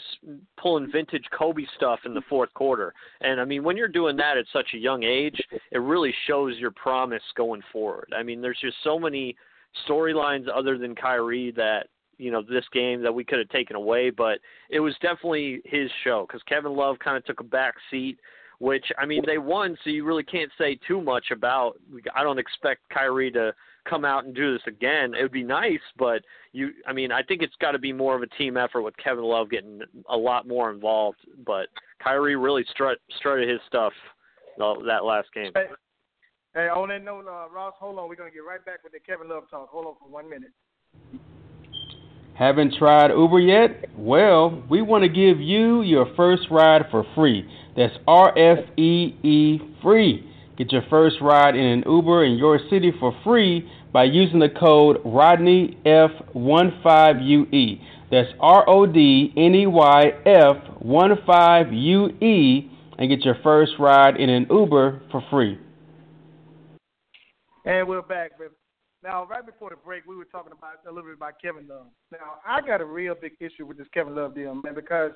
pulling 0.61 0.91
vintage 0.91 1.25
Kobe 1.37 1.65
stuff 1.75 1.99
in 2.05 2.13
the 2.13 2.21
fourth 2.29 2.53
quarter. 2.53 2.93
And 3.21 3.39
I 3.41 3.45
mean, 3.45 3.63
when 3.63 3.77
you're 3.77 3.87
doing 3.87 4.15
that 4.17 4.37
at 4.37 4.45
such 4.53 4.67
a 4.73 4.77
young 4.77 5.03
age, 5.03 5.39
it 5.71 5.79
really 5.79 6.13
shows 6.27 6.57
your 6.57 6.71
promise 6.71 7.23
going 7.35 7.61
forward. 7.71 8.13
I 8.17 8.23
mean, 8.23 8.41
there's 8.41 8.59
just 8.61 8.77
so 8.83 8.97
many 8.97 9.35
storylines 9.87 10.45
other 10.53 10.77
than 10.77 10.95
Kyrie 10.95 11.51
that 11.51 11.87
you 12.17 12.31
know 12.31 12.41
this 12.41 12.65
game 12.73 13.01
that 13.03 13.13
we 13.13 13.23
could 13.23 13.39
have 13.39 13.49
taken 13.49 13.75
away, 13.75 14.09
but 14.09 14.39
it 14.69 14.79
was 14.79 14.95
definitely 15.01 15.61
his 15.65 15.89
show 16.03 16.25
because 16.27 16.41
Kevin 16.43 16.75
Love 16.75 16.97
kind 16.99 17.15
of 17.17 17.25
took 17.25 17.39
a 17.39 17.43
back 17.43 17.75
seat. 17.91 18.17
Which 18.59 18.85
I 18.97 19.05
mean, 19.05 19.21
they 19.25 19.37
won, 19.37 19.77
so 19.83 19.91
you 19.91 20.03
really 20.03 20.23
can't 20.23 20.51
say 20.57 20.79
too 20.87 20.99
much 20.99 21.25
about. 21.31 21.79
I 22.15 22.23
don't 22.23 22.39
expect 22.39 22.81
Kyrie 22.91 23.31
to 23.31 23.53
come 23.87 24.03
out 24.03 24.25
and 24.25 24.33
do 24.33 24.53
this 24.53 24.63
again. 24.65 25.13
It 25.13 25.21
would 25.21 25.31
be 25.31 25.43
nice, 25.43 25.79
but 25.97 26.23
you, 26.53 26.71
I 26.87 26.93
mean, 26.93 27.11
I 27.11 27.21
think 27.21 27.43
it's 27.43 27.55
got 27.61 27.71
to 27.71 27.79
be 27.79 27.93
more 27.93 28.15
of 28.15 28.23
a 28.23 28.27
team 28.27 28.57
effort 28.57 28.81
with 28.81 28.97
Kevin 28.97 29.23
Love 29.23 29.51
getting 29.51 29.81
a 30.09 30.17
lot 30.17 30.47
more 30.47 30.71
involved. 30.71 31.19
But 31.45 31.67
Kyrie 32.03 32.35
really 32.35 32.65
strut, 32.71 32.97
strutted 33.19 33.47
his 33.47 33.59
stuff 33.67 33.93
that 34.57 35.03
last 35.03 35.27
game. 35.35 35.51
Hey, 35.53 35.67
hey, 36.55 36.67
on 36.67 36.89
that 36.89 37.03
note, 37.03 37.27
uh, 37.27 37.47
Ross, 37.53 37.75
hold 37.79 37.99
on. 37.99 38.09
We're 38.09 38.15
gonna 38.15 38.31
get 38.31 38.39
right 38.39 38.63
back 38.65 38.83
with 38.83 38.93
the 38.93 38.99
Kevin 38.99 39.29
Love 39.29 39.49
talk. 39.51 39.69
Hold 39.69 39.85
on 39.85 39.95
for 39.99 40.09
one 40.09 40.27
minute. 40.27 40.51
Haven't 42.37 42.75
tried 42.77 43.09
Uber 43.09 43.39
yet? 43.39 43.89
Well, 43.97 44.63
we 44.69 44.83
want 44.83 45.03
to 45.03 45.09
give 45.09 45.41
you 45.41 45.81
your 45.81 46.05
first 46.15 46.43
ride 46.51 46.83
for 46.91 47.03
free. 47.15 47.49
That's 47.75 47.95
R 48.07 48.29
F 48.37 48.59
E 48.77 49.15
E 49.23 49.59
free. 49.81 50.23
Get 50.55 50.71
your 50.71 50.83
first 50.87 51.15
ride 51.19 51.55
in 51.55 51.65
an 51.65 51.83
Uber 51.87 52.25
in 52.25 52.37
your 52.37 52.59
city 52.69 52.91
for 52.99 53.11
free 53.23 53.67
by 53.91 54.03
using 54.03 54.37
the 54.37 54.49
code 54.49 54.97
Rodney 55.03 55.79
RodneyF15UE. 55.83 57.81
That's 58.11 58.29
R 58.39 58.69
O 58.69 58.85
D 58.85 59.33
N 59.35 59.55
E 59.55 59.65
Y 59.65 60.11
F 60.25 60.57
15 60.79 61.73
UE 61.73 62.69
and 62.99 63.09
get 63.09 63.25
your 63.25 63.37
first 63.41 63.71
ride 63.79 64.17
in 64.17 64.29
an 64.29 64.45
Uber 64.51 65.01
for 65.11 65.23
free. 65.31 65.57
And 67.65 67.87
we're 67.87 68.03
back. 68.03 68.31
Now, 69.03 69.25
right 69.25 69.45
before 69.45 69.69
the 69.69 69.75
break, 69.75 70.05
we 70.07 70.15
were 70.15 70.25
talking 70.25 70.51
about 70.51 70.75
a 70.87 70.91
little 70.91 71.09
bit 71.09 71.17
about 71.17 71.41
Kevin 71.41 71.67
Love. 71.67 71.87
Now, 72.11 72.39
I 72.45 72.61
got 72.61 72.81
a 72.81 72.85
real 72.85 73.15
big 73.19 73.33
issue 73.39 73.65
with 73.65 73.77
this 73.77 73.87
Kevin 73.93 74.15
Love 74.15 74.35
deal, 74.35 74.55
man, 74.55 74.73
because 74.73 75.11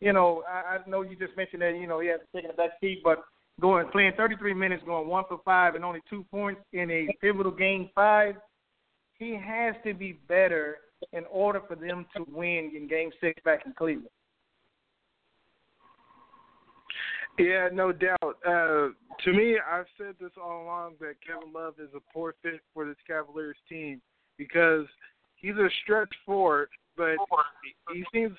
you 0.00 0.12
know 0.12 0.42
I, 0.48 0.76
I 0.76 0.78
know 0.88 1.02
you 1.02 1.16
just 1.16 1.36
mentioned 1.36 1.62
that 1.62 1.76
you 1.78 1.86
know 1.86 2.00
he 2.00 2.08
has 2.08 2.20
taken 2.34 2.50
a 2.50 2.54
back 2.54 2.70
seat, 2.80 3.00
but 3.04 3.22
going 3.60 3.88
playing 3.88 4.12
33 4.16 4.54
minutes, 4.54 4.82
going 4.86 5.08
one 5.08 5.24
for 5.28 5.40
five, 5.44 5.74
and 5.74 5.84
only 5.84 6.00
two 6.08 6.24
points 6.30 6.60
in 6.72 6.90
a 6.90 7.08
pivotal 7.20 7.52
game 7.52 7.90
five. 7.94 8.36
He 9.18 9.34
has 9.34 9.74
to 9.84 9.94
be 9.94 10.12
better 10.28 10.78
in 11.12 11.24
order 11.30 11.60
for 11.66 11.74
them 11.74 12.06
to 12.16 12.24
win 12.30 12.72
in 12.74 12.88
Game 12.88 13.10
Six 13.20 13.42
back 13.44 13.66
in 13.66 13.72
Cleveland. 13.72 14.08
Yeah, 17.38 17.68
no 17.72 17.92
doubt. 17.92 18.36
Uh, 18.46 18.88
to 19.24 19.32
me, 19.32 19.58
I've 19.58 19.86
said 19.96 20.14
this 20.20 20.32
all 20.42 20.64
along 20.64 20.94
that 21.00 21.14
Kevin 21.24 21.52
Love 21.52 21.74
is 21.78 21.90
a 21.94 22.00
poor 22.12 22.34
fit 22.42 22.60
for 22.74 22.86
this 22.86 22.96
Cavaliers 23.06 23.56
team 23.68 24.00
because 24.36 24.86
he's 25.36 25.54
a 25.54 25.68
stretch 25.82 26.12
forward, 26.26 26.68
but 26.96 27.16
he 27.92 28.04
seems 28.12 28.36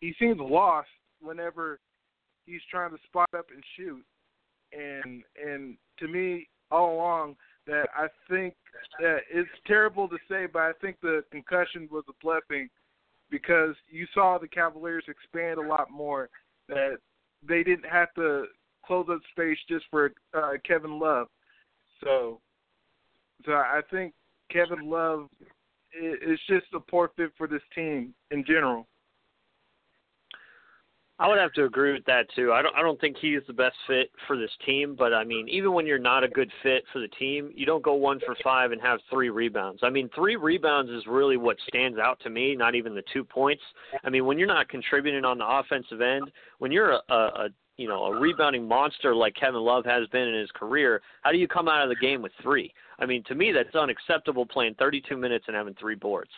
he 0.00 0.14
seems 0.18 0.38
lost 0.40 0.88
whenever 1.20 1.80
he's 2.46 2.62
trying 2.70 2.90
to 2.90 2.98
spot 3.06 3.28
up 3.36 3.46
and 3.52 3.62
shoot 3.76 4.02
and 4.72 5.22
and 5.42 5.76
to 5.98 6.08
me 6.08 6.48
all 6.70 6.94
along 6.94 7.36
that 7.66 7.88
I 7.94 8.06
think 8.28 8.54
that 9.00 9.18
it's 9.30 9.48
terrible 9.66 10.08
to 10.08 10.16
say, 10.28 10.46
but 10.50 10.62
I 10.62 10.72
think 10.80 10.96
the 11.02 11.22
concussion 11.30 11.88
was 11.90 12.04
a 12.08 12.24
blessing 12.24 12.68
because 13.30 13.74
you 13.88 14.06
saw 14.14 14.38
the 14.38 14.48
Cavaliers 14.48 15.04
expand 15.08 15.58
a 15.58 15.68
lot 15.68 15.90
more. 15.90 16.30
That 16.68 16.98
they 17.46 17.62
didn't 17.62 17.86
have 17.90 18.12
to 18.14 18.44
close 18.84 19.06
up 19.10 19.20
space 19.30 19.58
just 19.68 19.84
for 19.90 20.12
uh, 20.36 20.52
Kevin 20.66 20.98
Love. 20.98 21.28
So, 22.02 22.40
so 23.44 23.52
I 23.52 23.80
think 23.90 24.14
Kevin 24.50 24.88
Love 24.88 25.28
is 25.92 26.38
just 26.48 26.66
a 26.74 26.80
poor 26.80 27.10
fit 27.16 27.30
for 27.36 27.46
this 27.46 27.62
team 27.74 28.14
in 28.30 28.44
general. 28.44 28.86
I 31.20 31.28
would 31.28 31.38
have 31.38 31.52
to 31.52 31.64
agree 31.64 31.92
with 31.92 32.06
that 32.06 32.26
too. 32.34 32.50
I 32.54 32.62
don't 32.62 32.74
I 32.74 32.80
don't 32.80 32.98
think 32.98 33.18
he's 33.20 33.42
the 33.46 33.52
best 33.52 33.76
fit 33.86 34.10
for 34.26 34.38
this 34.38 34.50
team, 34.64 34.96
but 34.98 35.12
I 35.12 35.22
mean, 35.22 35.48
even 35.50 35.74
when 35.74 35.86
you're 35.86 35.98
not 35.98 36.24
a 36.24 36.28
good 36.28 36.50
fit 36.62 36.82
for 36.94 36.98
the 36.98 37.08
team, 37.08 37.52
you 37.54 37.66
don't 37.66 37.82
go 37.82 37.92
1 37.92 38.20
for 38.24 38.34
5 38.42 38.72
and 38.72 38.80
have 38.80 39.00
3 39.10 39.28
rebounds. 39.28 39.80
I 39.82 39.90
mean, 39.90 40.08
3 40.14 40.36
rebounds 40.36 40.90
is 40.90 41.06
really 41.06 41.36
what 41.36 41.58
stands 41.68 41.98
out 41.98 42.18
to 42.20 42.30
me, 42.30 42.56
not 42.56 42.74
even 42.74 42.94
the 42.94 43.04
2 43.12 43.22
points. 43.22 43.62
I 44.02 44.08
mean, 44.08 44.24
when 44.24 44.38
you're 44.38 44.48
not 44.48 44.70
contributing 44.70 45.26
on 45.26 45.36
the 45.36 45.46
offensive 45.46 46.00
end, 46.00 46.30
when 46.58 46.72
you're 46.72 46.92
a, 46.92 47.12
a, 47.14 47.48
you 47.76 47.86
know, 47.86 48.04
a 48.04 48.18
rebounding 48.18 48.66
monster 48.66 49.14
like 49.14 49.34
Kevin 49.34 49.60
Love 49.60 49.84
has 49.84 50.08
been 50.08 50.26
in 50.26 50.40
his 50.40 50.50
career, 50.52 51.02
how 51.20 51.32
do 51.32 51.38
you 51.38 51.46
come 51.46 51.68
out 51.68 51.82
of 51.82 51.90
the 51.90 51.96
game 51.96 52.22
with 52.22 52.32
3? 52.42 52.72
I 52.98 53.04
mean, 53.04 53.22
to 53.24 53.34
me 53.34 53.52
that's 53.52 53.74
unacceptable 53.74 54.46
playing 54.46 54.74
32 54.78 55.18
minutes 55.18 55.44
and 55.48 55.56
having 55.56 55.74
3 55.74 55.96
boards. 55.96 56.30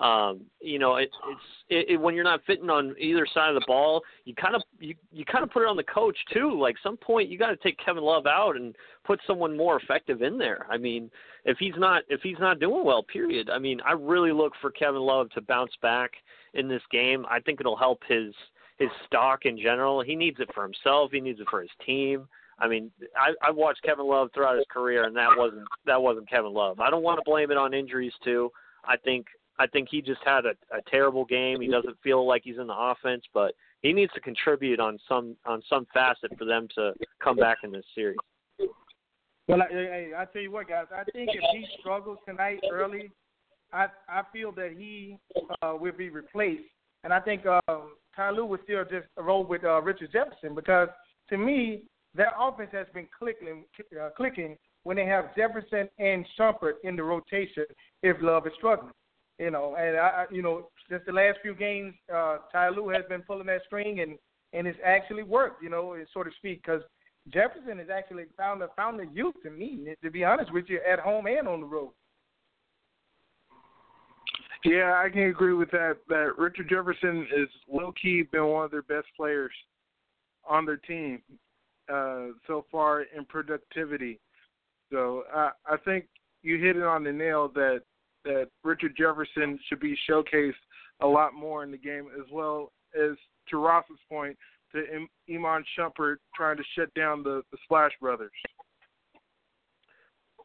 Um, 0.00 0.40
you 0.62 0.78
know, 0.78 0.96
it, 0.96 1.10
it's 1.28 1.40
it, 1.68 1.94
it, 1.94 1.96
when 2.00 2.14
you're 2.14 2.24
not 2.24 2.40
fitting 2.46 2.70
on 2.70 2.94
either 2.98 3.26
side 3.34 3.50
of 3.50 3.54
the 3.54 3.64
ball, 3.66 4.02
you 4.24 4.34
kind 4.34 4.54
of 4.54 4.62
you 4.78 4.94
you 5.12 5.26
kind 5.26 5.44
of 5.44 5.50
put 5.50 5.62
it 5.62 5.68
on 5.68 5.76
the 5.76 5.82
coach 5.82 6.16
too. 6.32 6.58
Like 6.58 6.76
some 6.82 6.96
point, 6.96 7.28
you 7.28 7.36
got 7.36 7.50
to 7.50 7.56
take 7.56 7.76
Kevin 7.84 8.02
Love 8.02 8.26
out 8.26 8.56
and 8.56 8.74
put 9.04 9.20
someone 9.26 9.56
more 9.56 9.78
effective 9.78 10.22
in 10.22 10.38
there. 10.38 10.66
I 10.70 10.78
mean, 10.78 11.10
if 11.44 11.58
he's 11.58 11.74
not 11.76 12.02
if 12.08 12.22
he's 12.22 12.38
not 12.40 12.60
doing 12.60 12.84
well, 12.84 13.02
period. 13.02 13.50
I 13.50 13.58
mean, 13.58 13.80
I 13.86 13.92
really 13.92 14.32
look 14.32 14.54
for 14.62 14.70
Kevin 14.70 15.02
Love 15.02 15.30
to 15.32 15.42
bounce 15.42 15.72
back 15.82 16.12
in 16.54 16.66
this 16.66 16.82
game. 16.90 17.26
I 17.28 17.40
think 17.40 17.60
it'll 17.60 17.76
help 17.76 18.00
his 18.08 18.32
his 18.78 18.88
stock 19.06 19.44
in 19.44 19.58
general. 19.58 20.02
He 20.02 20.16
needs 20.16 20.40
it 20.40 20.48
for 20.54 20.62
himself. 20.62 21.10
He 21.12 21.20
needs 21.20 21.40
it 21.40 21.46
for 21.50 21.60
his 21.60 21.70
team. 21.84 22.26
I 22.58 22.68
mean, 22.68 22.90
I, 23.16 23.32
I've 23.46 23.56
watched 23.56 23.82
Kevin 23.82 24.06
Love 24.06 24.28
throughout 24.32 24.56
his 24.56 24.66
career, 24.70 25.04
and 25.04 25.16
that 25.16 25.28
wasn't 25.36 25.66
that 25.84 26.00
wasn't 26.00 26.28
Kevin 26.30 26.54
Love. 26.54 26.80
I 26.80 26.88
don't 26.88 27.02
want 27.02 27.18
to 27.18 27.30
blame 27.30 27.50
it 27.50 27.58
on 27.58 27.74
injuries 27.74 28.14
too. 28.24 28.50
I 28.84 28.96
think 28.96 29.26
I 29.60 29.66
think 29.66 29.88
he 29.90 30.00
just 30.00 30.22
had 30.24 30.46
a, 30.46 30.54
a 30.74 30.80
terrible 30.90 31.26
game. 31.26 31.60
He 31.60 31.68
doesn't 31.68 31.96
feel 32.02 32.26
like 32.26 32.40
he's 32.44 32.56
in 32.56 32.66
the 32.66 32.74
offense, 32.76 33.24
but 33.34 33.52
he 33.82 33.92
needs 33.92 34.10
to 34.14 34.20
contribute 34.20 34.80
on 34.80 34.98
some 35.06 35.36
on 35.44 35.62
some 35.68 35.86
facet 35.92 36.32
for 36.38 36.46
them 36.46 36.66
to 36.76 36.94
come 37.22 37.36
back 37.36 37.58
in 37.62 37.70
this 37.70 37.84
series. 37.94 38.16
Well, 39.48 39.60
I, 39.60 39.74
I, 39.74 40.22
I 40.22 40.24
tell 40.32 40.40
you 40.40 40.50
what, 40.50 40.66
guys. 40.66 40.86
I 40.90 41.04
think 41.12 41.28
if 41.34 41.42
he 41.52 41.66
struggles 41.78 42.16
tonight 42.26 42.60
early, 42.72 43.10
I 43.70 43.88
I 44.08 44.22
feel 44.32 44.50
that 44.52 44.74
he 44.78 45.18
uh, 45.60 45.74
will 45.78 45.92
be 45.92 46.08
replaced, 46.08 46.64
and 47.04 47.12
I 47.12 47.20
think 47.20 47.44
uh, 47.44 47.60
Ty 48.16 48.32
will 48.32 48.58
still 48.64 48.84
just 48.84 49.08
roll 49.18 49.44
with 49.44 49.62
uh, 49.64 49.82
Richard 49.82 50.10
Jefferson 50.10 50.54
because 50.54 50.88
to 51.28 51.36
me 51.36 51.82
their 52.14 52.32
offense 52.40 52.70
has 52.72 52.86
been 52.94 53.08
clicking 53.18 53.64
uh, 54.00 54.08
clicking 54.16 54.56
when 54.84 54.96
they 54.96 55.04
have 55.04 55.36
Jefferson 55.36 55.86
and 55.98 56.24
Shumpert 56.38 56.76
in 56.82 56.96
the 56.96 57.02
rotation 57.02 57.66
if 58.02 58.16
Love 58.22 58.46
is 58.46 58.54
struggling. 58.56 58.94
You 59.40 59.50
know, 59.50 59.74
and 59.78 59.96
I, 59.96 60.26
you 60.30 60.42
know, 60.42 60.68
just 60.90 61.06
the 61.06 61.12
last 61.12 61.38
few 61.40 61.54
games, 61.54 61.94
uh, 62.14 62.38
Ty 62.52 62.68
Lue 62.68 62.90
has 62.90 63.04
been 63.08 63.22
pulling 63.22 63.46
that 63.46 63.62
string, 63.64 64.00
and 64.00 64.18
and 64.52 64.66
it's 64.66 64.78
actually 64.84 65.22
worked. 65.22 65.62
You 65.62 65.70
know, 65.70 65.96
so 66.12 66.22
to 66.22 66.30
speak, 66.36 66.62
because 66.62 66.82
Jefferson 67.32 67.78
has 67.78 67.88
actually 67.88 68.24
found 68.36 68.62
a 68.62 68.68
found 68.76 68.98
the 68.98 69.06
youth 69.14 69.34
to 69.44 69.50
me. 69.50 69.94
To 70.04 70.10
be 70.10 70.24
honest 70.24 70.52
with 70.52 70.66
you, 70.68 70.78
at 70.86 70.98
home 70.98 71.26
and 71.26 71.48
on 71.48 71.60
the 71.62 71.66
road. 71.66 71.92
Yeah, 74.62 75.00
I 75.02 75.08
can 75.08 75.22
agree 75.22 75.54
with 75.54 75.70
that. 75.70 75.96
That 76.10 76.36
Richard 76.36 76.68
Jefferson 76.68 77.26
is 77.34 77.48
low 77.66 77.94
key 78.00 78.24
been 78.30 78.44
one 78.44 78.66
of 78.66 78.70
their 78.70 78.82
best 78.82 79.06
players 79.16 79.52
on 80.46 80.66
their 80.66 80.76
team 80.76 81.22
uh, 81.90 82.26
so 82.46 82.66
far 82.70 83.06
in 83.16 83.24
productivity. 83.24 84.20
So 84.92 85.22
I, 85.34 85.52
I 85.66 85.76
think 85.78 86.04
you 86.42 86.58
hit 86.58 86.76
it 86.76 86.82
on 86.82 87.04
the 87.04 87.12
nail 87.12 87.48
that 87.54 87.80
that 88.24 88.48
Richard 88.64 88.94
Jefferson 88.96 89.58
should 89.68 89.80
be 89.80 89.96
showcased 90.08 90.52
a 91.00 91.06
lot 91.06 91.34
more 91.34 91.62
in 91.62 91.70
the 91.70 91.78
game, 91.78 92.08
as 92.18 92.26
well 92.30 92.72
as 92.94 93.16
to 93.48 93.56
Ross's 93.56 93.98
point, 94.08 94.36
to 94.72 94.84
Iman 95.28 95.64
Shumpert 95.78 96.16
trying 96.34 96.56
to 96.56 96.62
shut 96.76 96.92
down 96.94 97.22
the, 97.22 97.42
the 97.50 97.58
Splash 97.64 97.92
Brothers. 98.00 98.30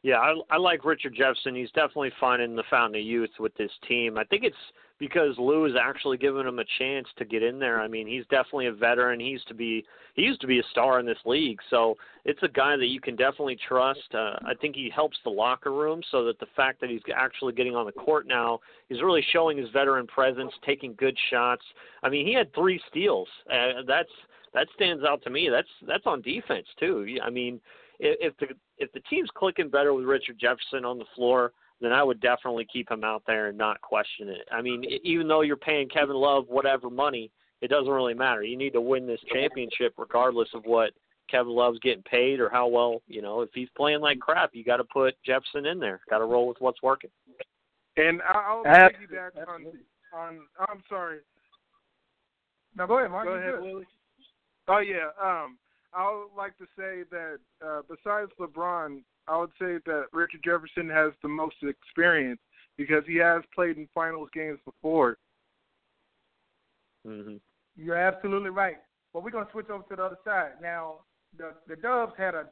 Yeah, 0.06 0.18
I, 0.18 0.36
I 0.52 0.58
like 0.58 0.86
Richard 0.86 1.16
Jefferson. 1.18 1.56
He's 1.56 1.72
definitely 1.72 2.12
finding 2.20 2.56
the 2.56 2.62
fountain 2.70 3.02
of 3.02 3.04
youth 3.08 3.32
with 3.40 3.56
this 3.56 3.72
team. 3.88 4.20
I 4.20 4.24
think 4.24 4.44
it's 4.44 4.56
because 5.00 5.36
Lue 5.40 5.66
is 5.66 5.74
actually 5.82 6.18
giving 6.18 6.46
him 6.46 6.60
a 6.60 6.64
chance 6.78 7.08
to 7.18 7.26
get 7.26 7.42
in 7.42 7.58
there. 7.58 7.82
I 7.82 7.88
mean, 7.88 8.06
he's 8.06 8.24
definitely 8.30 8.68
a 8.68 8.72
veteran. 8.72 9.20
He 9.20 9.26
used 9.26 9.48
to 9.48 9.56
be 9.56 9.84
he 10.14 10.22
used 10.22 10.42
to 10.42 10.48
be 10.48 10.60
a 10.60 10.64
star 10.70 11.00
in 11.00 11.08
this 11.08 11.18
league, 11.26 11.58
so 11.72 11.96
it's 12.24 12.44
a 12.44 12.48
guy 12.48 12.78
that 12.78 12.86
you 12.86 13.02
can 13.02 13.16
definitely 13.16 13.58
trust. 13.68 14.14
Uh, 14.14 14.38
I 14.46 14.54
think 14.62 14.76
he 14.76 14.92
helps 14.94 15.18
the 15.24 15.32
locker 15.32 15.72
room, 15.72 16.04
so 16.12 16.24
that 16.26 16.40
the 16.40 16.46
fact 16.56 16.82
that 16.82 16.92
he's 16.92 17.02
actually 17.16 17.54
getting 17.54 17.76
on 17.76 17.88
the 17.88 17.92
court 17.92 18.28
now, 18.28 18.60
he's 18.88 19.02
really 19.02 19.26
showing 19.34 19.58
his 19.58 19.72
veteran 19.72 20.06
presence, 20.06 20.52
taking 20.64 20.94
good 21.00 21.18
shots. 21.32 21.64
I 22.04 22.10
mean, 22.10 22.28
he 22.28 22.34
had 22.36 22.54
three 22.54 22.80
steals. 22.92 23.28
Uh, 23.52 23.82
that's 23.88 24.14
that 24.54 24.68
stands 24.76 25.04
out 25.04 25.24
to 25.24 25.32
me. 25.32 25.50
That's 25.50 25.68
that's 25.88 26.06
on 26.06 26.22
defense 26.22 26.68
too. 26.80 27.18
I 27.24 27.32
mean, 27.32 27.60
if, 28.00 28.38
the 28.38 28.48
if 28.78 28.92
the 28.92 29.00
team's 29.02 29.30
clicking 29.36 29.70
better 29.70 29.94
with 29.94 30.06
Richard 30.06 30.38
Jefferson 30.40 30.86
on 30.86 30.98
the 30.98 31.06
floor, 31.16 31.54
then 31.82 31.92
I 31.92 32.04
would 32.04 32.22
definitely 32.22 32.68
keep 32.72 32.90
him 32.90 33.04
out 33.04 33.24
there 33.28 33.48
and 33.48 33.58
not 33.58 33.82
question 33.82 34.30
it. 34.30 34.48
I 34.52 34.62
mean, 34.62 34.84
even 35.04 35.28
though 35.28 35.42
you're 35.42 35.58
paying 35.58 35.90
Kevin 35.90 36.16
Love 36.16 36.46
whatever 36.48 36.90
money, 36.90 37.32
it 37.62 37.70
doesn't 37.70 37.92
really 37.92 38.14
matter. 38.14 38.44
You 38.44 38.58
need 38.58 38.74
to 38.74 38.82
win 38.82 39.08
this 39.08 39.20
championship 39.32 39.94
regardless 39.98 40.50
of 40.54 40.64
what 40.66 40.92
Kevin 41.30 41.54
Love's 41.54 41.80
getting 41.80 42.04
paid 42.04 42.40
or 42.40 42.50
how 42.50 42.68
well, 42.68 43.02
you 43.08 43.22
know, 43.22 43.42
if 43.42 43.50
he's 43.54 43.70
playing 43.76 44.02
like 44.02 44.20
crap, 44.20 44.52
you 44.54 44.64
got 44.64 44.78
to 44.78 44.84
put 44.84 45.16
Jefferson 45.26 45.66
in 45.66 45.80
there. 45.80 46.02
Got 46.10 46.20
to 46.20 46.26
roll 46.26 46.48
with 46.48 46.58
what's 46.60 46.82
working. 46.82 47.10
And 47.98 48.22
I'll 48.22 48.64
piggyback 48.64 49.48
on 49.48 49.66
on. 50.14 50.40
I'm 50.60 50.84
sorry. 50.90 51.20
No, 52.76 52.88
go 52.88 53.00
ahead, 53.00 53.12
Mark. 53.12 53.26
Go 53.26 53.34
ahead, 53.34 53.62
Willie. 53.62 53.86
Oh 54.68 54.80
yeah. 54.80 55.10
Um, 55.22 55.58
I 55.96 56.12
would 56.12 56.38
like 56.38 56.58
to 56.58 56.66
say 56.78 57.04
that 57.12 57.38
uh, 57.66 57.82
besides 57.88 58.32
LeBron, 58.40 59.02
I 59.28 59.38
would 59.38 59.52
say 59.60 59.80
that 59.86 60.06
Richard 60.12 60.42
Jefferson 60.44 60.90
has 60.90 61.14
the 61.22 61.30
most 61.30 61.56
experience 61.64 62.40
because 62.78 63.04
he 63.08 63.16
has 63.18 63.42
played 63.54 63.78
in 63.78 63.88
finals 63.96 64.30
games 64.34 64.60
before. 64.66 65.18
Mm-hmm. 67.08 67.38
You're 67.78 67.96
absolutely 67.96 68.50
right. 68.50 68.78
But 69.14 69.24
we're 69.24 69.32
going 69.32 69.46
to 69.46 69.52
switch 69.52 69.70
over 69.70 69.84
to 69.90 69.96
the 69.96 70.04
other 70.04 70.18
side. 70.26 70.54
Now, 70.62 70.96
the 71.38 71.52
the 71.68 71.76
Dubs 71.78 72.14
had 72.18 72.36
a 72.36 72.48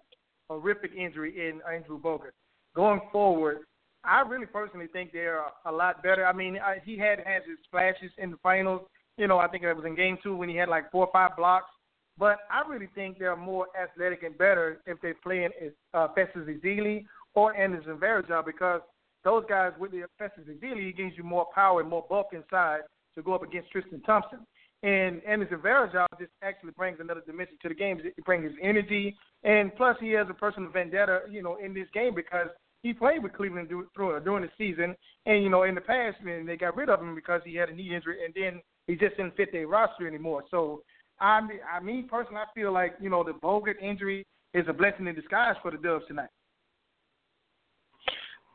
horrific 0.50 0.92
injury 0.98 1.50
in 1.50 1.60
Andrew 1.70 2.00
Bogut. 2.00 2.32
Going 2.76 3.02
forward, 3.12 3.60
I 4.04 4.22
really 4.22 4.46
personally 4.46 4.88
think 4.88 5.12
they're 5.12 5.42
a 5.66 5.72
lot 5.72 6.02
better. 6.02 6.26
I 6.26 6.34
mean, 6.34 6.58
I, 6.58 6.78
he 6.84 6.98
had 6.98 7.20
had 7.20 7.44
his 7.48 7.60
flashes 7.70 8.12
in 8.18 8.32
the 8.32 8.38
finals. 8.38 8.82
You 9.18 9.28
know, 9.28 9.40
I 9.40 9.48
think 9.48 9.64
it 9.64 9.74
was 9.74 9.86
in 9.86 9.96
Game 9.96 10.18
Two 10.24 10.36
when 10.36 10.50
he 10.50 10.56
had 10.56 10.70
like 10.70 10.92
four 10.92 11.06
or 11.06 11.12
five 11.12 11.36
blocks. 11.36 11.70
But 12.18 12.40
I 12.52 12.68
really 12.70 12.90
think 12.94 13.18
they're 13.18 13.36
more 13.36 13.68
athletic 13.82 14.24
and 14.24 14.38
better 14.38 14.82
if 14.86 15.02
they 15.02 15.14
play 15.14 15.46
in 15.46 15.72
uh, 15.94 16.10
Festus 16.10 16.48
Ezeli 16.48 17.06
or 17.34 17.56
Anderson 17.56 17.98
Varejao 17.98 18.46
because 18.46 18.82
those 19.24 19.44
guys 19.50 19.72
with 19.80 19.92
the 19.92 20.04
Festus 20.20 20.44
Ezeli, 20.50 20.96
gives 20.96 21.18
you 21.18 21.24
more 21.24 21.48
power 21.56 21.82
and 21.82 21.90
more 21.90 22.06
bulk 22.08 22.28
inside 22.34 22.82
to 23.16 23.22
go 23.22 23.34
up 23.34 23.44
against 23.44 23.72
Tristan 23.72 24.02
Thompson. 24.02 24.40
And 24.84 25.24
Anderson 25.24 25.60
Varejao 25.60 26.06
just 26.20 26.32
actually 26.42 26.72
brings 26.72 27.00
another 27.00 27.22
dimension 27.26 27.58
to 27.62 27.70
the 27.70 27.76
game. 27.76 28.02
It 28.04 28.26
brings 28.26 28.44
his 28.44 28.54
energy, 28.62 29.16
and 29.44 29.74
plus 29.76 29.96
he 30.02 30.12
has 30.12 30.28
a 30.30 30.34
personal 30.34 30.70
vendetta, 30.72 31.22
you 31.32 31.42
know, 31.42 31.56
in 31.56 31.74
this 31.74 31.88
game 31.94 32.14
because 32.14 32.48
he 32.82 32.92
played 32.92 33.24
with 33.24 33.32
Cleveland 33.32 33.70
through, 33.70 34.20
during 34.20 34.44
the 34.44 34.50
season, 34.58 34.94
and 35.26 35.42
you 35.42 35.50
know, 35.50 35.64
in 35.64 35.74
the 35.74 35.82
past, 35.82 36.18
man, 36.22 36.46
they 36.46 36.58
got 36.58 36.76
rid 36.76 36.90
of 36.90 37.00
him 37.00 37.16
because 37.16 37.42
he 37.46 37.56
had 37.56 37.70
a 37.70 37.74
knee 37.74 37.96
injury, 37.96 38.26
and 38.26 38.34
then 38.36 38.62
he 38.88 38.96
just 38.96 39.16
didn't 39.16 39.38
fit 39.38 39.54
their 39.54 39.68
roster 39.68 40.06
anymore. 40.06 40.44
So 40.52 40.84
I 41.24 41.40
mean, 41.40 41.60
I 41.74 41.80
mean 41.80 42.08
personally, 42.08 42.42
I 42.42 42.54
feel 42.54 42.74
like 42.74 42.96
you 43.00 43.10
know 43.10 43.24
the 43.24 43.32
Bogut 43.32 43.82
injury 43.82 44.26
is 44.54 44.66
a 44.68 44.74
blessing 44.74 45.08
in 45.08 45.16
disguise 45.16 45.56
for 45.62 45.72
the 45.72 45.78
Dubs 45.78 46.06
tonight. 46.08 46.30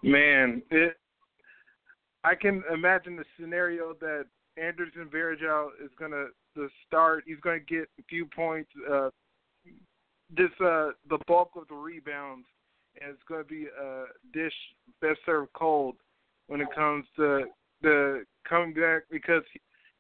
Man, 0.02 0.62
it. 0.70 0.96
I 2.24 2.34
can 2.34 2.62
imagine 2.72 3.16
the 3.16 3.24
scenario 3.40 3.94
that 4.00 4.26
Anderson 4.58 5.08
Varejao 5.12 5.68
is 5.82 5.90
gonna 5.98 6.26
the 6.54 6.68
start. 6.86 7.24
He's 7.26 7.40
gonna 7.42 7.58
get 7.58 7.88
a 7.98 8.02
few 8.08 8.26
points, 8.26 8.70
uh, 8.90 9.08
just 10.36 10.60
uh, 10.60 10.90
the 11.08 11.18
bulk 11.26 11.52
of 11.56 11.68
the 11.68 11.74
rebounds, 11.74 12.46
and 13.00 13.10
it's 13.10 13.22
gonna 13.26 13.44
be 13.44 13.64
a 13.66 14.04
dish 14.34 14.52
best 15.00 15.20
served 15.24 15.52
cold 15.54 15.96
when 16.48 16.60
it 16.60 16.68
comes 16.74 17.06
to 17.16 17.46
the 17.80 18.24
coming 18.46 18.74
back 18.74 19.04
because 19.10 19.42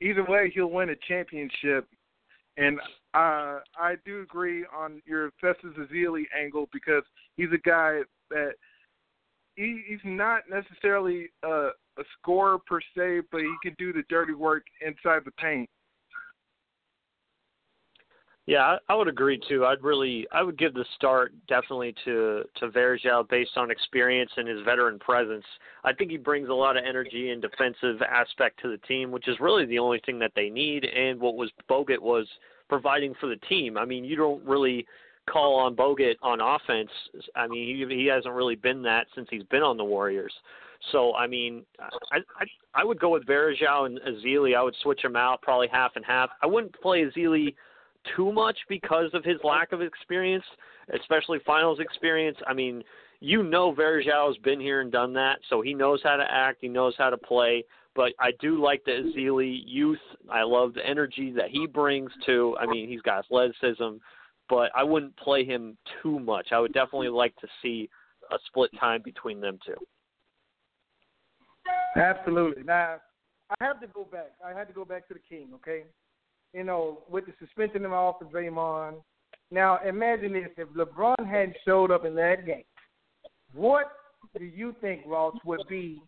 either 0.02 0.24
way 0.28 0.50
he'll 0.54 0.70
win 0.70 0.90
a 0.90 0.96
championship 1.08 1.88
and 2.58 2.78
uh, 3.14 3.60
I 3.78 3.94
do 4.04 4.20
agree 4.20 4.66
on 4.76 5.00
your 5.06 5.30
Festus 5.40 5.70
Ezeli 5.78 6.24
angle 6.38 6.68
because 6.72 7.04
he's 7.36 7.48
a 7.54 7.68
guy 7.68 8.00
that 8.30 8.52
he, 9.54 9.82
he's 9.88 10.00
not 10.04 10.42
necessarily 10.50 11.28
a, 11.44 11.68
a 11.98 12.02
scorer 12.18 12.58
per 12.58 12.80
se, 12.96 13.22
but 13.30 13.40
he 13.40 13.54
can 13.62 13.74
do 13.78 13.92
the 13.92 14.02
dirty 14.10 14.34
work 14.34 14.64
inside 14.84 15.22
the 15.24 15.30
paint. 15.32 15.70
Yeah, 18.48 18.78
I, 18.88 18.94
would 18.94 19.08
agree 19.08 19.38
too. 19.46 19.66
I'd 19.66 19.82
really, 19.82 20.26
I 20.32 20.42
would 20.42 20.56
give 20.56 20.72
the 20.72 20.86
start 20.96 21.34
definitely 21.48 21.94
to 22.06 22.44
to 22.56 22.68
Varejao 22.68 23.28
based 23.28 23.58
on 23.58 23.70
experience 23.70 24.30
and 24.38 24.48
his 24.48 24.62
veteran 24.64 24.98
presence. 24.98 25.44
I 25.84 25.92
think 25.92 26.10
he 26.10 26.16
brings 26.16 26.48
a 26.48 26.54
lot 26.54 26.78
of 26.78 26.84
energy 26.88 27.28
and 27.28 27.42
defensive 27.42 28.00
aspect 28.00 28.58
to 28.62 28.70
the 28.70 28.78
team, 28.86 29.10
which 29.10 29.28
is 29.28 29.36
really 29.38 29.66
the 29.66 29.78
only 29.78 30.00
thing 30.06 30.18
that 30.20 30.32
they 30.34 30.48
need, 30.48 30.86
and 30.86 31.20
what 31.20 31.36
was 31.36 31.50
Bogut 31.68 31.98
was 31.98 32.26
providing 32.70 33.12
for 33.20 33.26
the 33.26 33.36
team. 33.50 33.76
I 33.76 33.84
mean, 33.84 34.02
you 34.02 34.16
don't 34.16 34.42
really 34.46 34.86
call 35.30 35.56
on 35.56 35.76
Bogut 35.76 36.14
on 36.22 36.40
offense. 36.40 36.88
I 37.36 37.46
mean, 37.48 37.66
he 37.66 37.94
he 37.94 38.06
hasn't 38.06 38.32
really 38.32 38.56
been 38.56 38.80
that 38.84 39.08
since 39.14 39.28
he's 39.30 39.44
been 39.44 39.62
on 39.62 39.76
the 39.76 39.84
Warriors. 39.84 40.32
So 40.90 41.14
I 41.16 41.26
mean, 41.26 41.66
I 41.78 42.16
I, 42.40 42.46
I 42.74 42.84
would 42.86 42.98
go 42.98 43.10
with 43.10 43.26
Varejao 43.26 43.84
and 43.84 44.00
Ezeli. 44.08 44.56
I 44.56 44.62
would 44.62 44.76
switch 44.82 45.02
them 45.02 45.16
out, 45.16 45.42
probably 45.42 45.68
half 45.68 45.96
and 45.96 46.04
half. 46.06 46.30
I 46.42 46.46
wouldn't 46.46 46.80
play 46.80 47.04
Ezeli 47.04 47.54
too 48.16 48.32
much 48.32 48.58
because 48.68 49.10
of 49.14 49.24
his 49.24 49.38
lack 49.44 49.72
of 49.72 49.80
experience, 49.80 50.44
especially 50.94 51.38
finals 51.46 51.80
experience. 51.80 52.36
I 52.46 52.54
mean, 52.54 52.82
you 53.20 53.42
know 53.42 53.74
Varejao 53.74 54.28
has 54.28 54.36
been 54.38 54.60
here 54.60 54.80
and 54.80 54.92
done 54.92 55.12
that, 55.14 55.38
so 55.48 55.60
he 55.60 55.74
knows 55.74 56.00
how 56.02 56.16
to 56.16 56.24
act, 56.28 56.58
he 56.60 56.68
knows 56.68 56.94
how 56.96 57.10
to 57.10 57.16
play. 57.16 57.64
But 57.94 58.12
I 58.20 58.30
do 58.40 58.62
like 58.62 58.84
the 58.84 58.92
Ezeli 58.92 59.62
youth. 59.66 59.98
I 60.30 60.42
love 60.42 60.74
the 60.74 60.86
energy 60.86 61.32
that 61.36 61.50
he 61.50 61.66
brings 61.66 62.12
to. 62.26 62.56
I 62.60 62.66
mean, 62.66 62.88
he's 62.88 63.00
got 63.02 63.24
athleticism, 63.24 63.96
but 64.48 64.70
I 64.76 64.84
wouldn't 64.84 65.16
play 65.16 65.44
him 65.44 65.76
too 66.00 66.20
much. 66.20 66.48
I 66.52 66.60
would 66.60 66.72
definitely 66.72 67.08
like 67.08 67.34
to 67.36 67.48
see 67.60 67.88
a 68.30 68.36
split 68.46 68.70
time 68.78 69.02
between 69.04 69.40
them 69.40 69.58
two. 69.66 69.74
Absolutely. 72.00 72.62
Now, 72.62 72.98
I 73.58 73.64
have 73.64 73.80
to 73.80 73.86
go 73.88 74.04
back. 74.04 74.30
I 74.44 74.56
had 74.56 74.68
to 74.68 74.74
go 74.74 74.84
back 74.84 75.08
to 75.08 75.14
the 75.14 75.20
King. 75.28 75.48
Okay, 75.54 75.84
you 76.52 76.64
know, 76.64 77.02
with 77.08 77.26
the 77.26 77.32
suspension 77.38 77.84
of 77.84 77.92
off 77.92 78.20
of 78.22 78.28
Draymond. 78.28 78.94
Now, 79.50 79.78
imagine 79.86 80.32
this: 80.32 80.48
if 80.56 80.68
LeBron 80.70 81.26
hadn't 81.26 81.56
showed 81.66 81.90
up 81.90 82.04
in 82.04 82.14
that 82.16 82.46
game, 82.46 82.64
what 83.54 83.86
do 84.38 84.44
you 84.44 84.74
think, 84.80 85.02
Ross, 85.06 85.34
would 85.44 85.62
be 85.68 86.02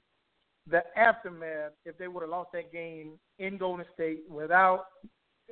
the 0.71 0.83
aftermath 0.97 1.73
if 1.85 1.97
they 1.99 2.09
would 2.09 2.21
have 2.21 2.31
lost 2.31 2.51
that 2.53 2.73
game 2.73 3.13
in 3.39 3.57
Golden 3.57 3.87
State 3.95 4.21
without 4.29 4.87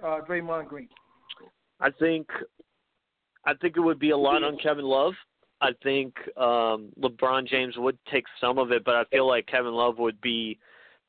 uh, 0.03 0.21
Draymond 0.29 0.69
Green? 0.69 0.89
I 1.81 1.91
think, 1.91 2.27
I 3.47 3.55
think 3.55 3.77
it 3.77 3.81
would 3.81 3.99
be 3.99 4.11
a 4.11 4.17
lot 4.17 4.43
on 4.43 4.59
Kevin 4.59 4.85
Love. 4.85 5.15
I 5.61 5.71
think 5.83 6.15
um, 6.37 6.91
LeBron 7.01 7.49
James 7.49 7.77
would 7.77 7.99
take 8.13 8.25
some 8.41 8.59
of 8.59 8.71
it, 8.71 8.85
but 8.85 8.95
I 8.95 9.05
feel 9.05 9.27
like 9.27 9.47
Kevin 9.47 9.73
Love 9.73 9.99
would 9.99 10.21
be 10.21 10.59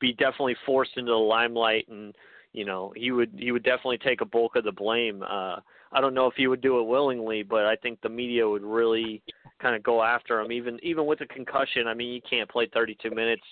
be 0.00 0.14
definitely 0.14 0.56
forced 0.64 0.92
into 0.96 1.12
the 1.12 1.16
limelight 1.16 1.86
and 1.88 2.14
you 2.52 2.64
know 2.64 2.92
he 2.96 3.10
would 3.10 3.30
he 3.36 3.52
would 3.52 3.62
definitely 3.62 3.98
take 3.98 4.20
a 4.20 4.26
bulk 4.26 4.56
of 4.56 4.64
the 4.64 4.72
blame. 4.72 5.22
Uh, 5.22 5.56
I 5.92 6.00
don't 6.00 6.14
know 6.14 6.26
if 6.26 6.34
he 6.36 6.46
would 6.46 6.60
do 6.60 6.78
it 6.78 6.84
willingly, 6.84 7.42
but 7.42 7.66
I 7.66 7.76
think 7.76 8.00
the 8.00 8.08
media 8.08 8.48
would 8.48 8.62
really 8.62 9.22
kind 9.60 9.74
of 9.74 9.82
go 9.82 10.02
after 10.02 10.40
him. 10.40 10.52
Even 10.52 10.78
even 10.82 11.06
with 11.06 11.20
a 11.20 11.26
concussion, 11.26 11.86
I 11.86 11.94
mean, 11.94 12.12
you 12.12 12.20
can't 12.28 12.48
play 12.48 12.68
32 12.72 13.10
minutes, 13.10 13.42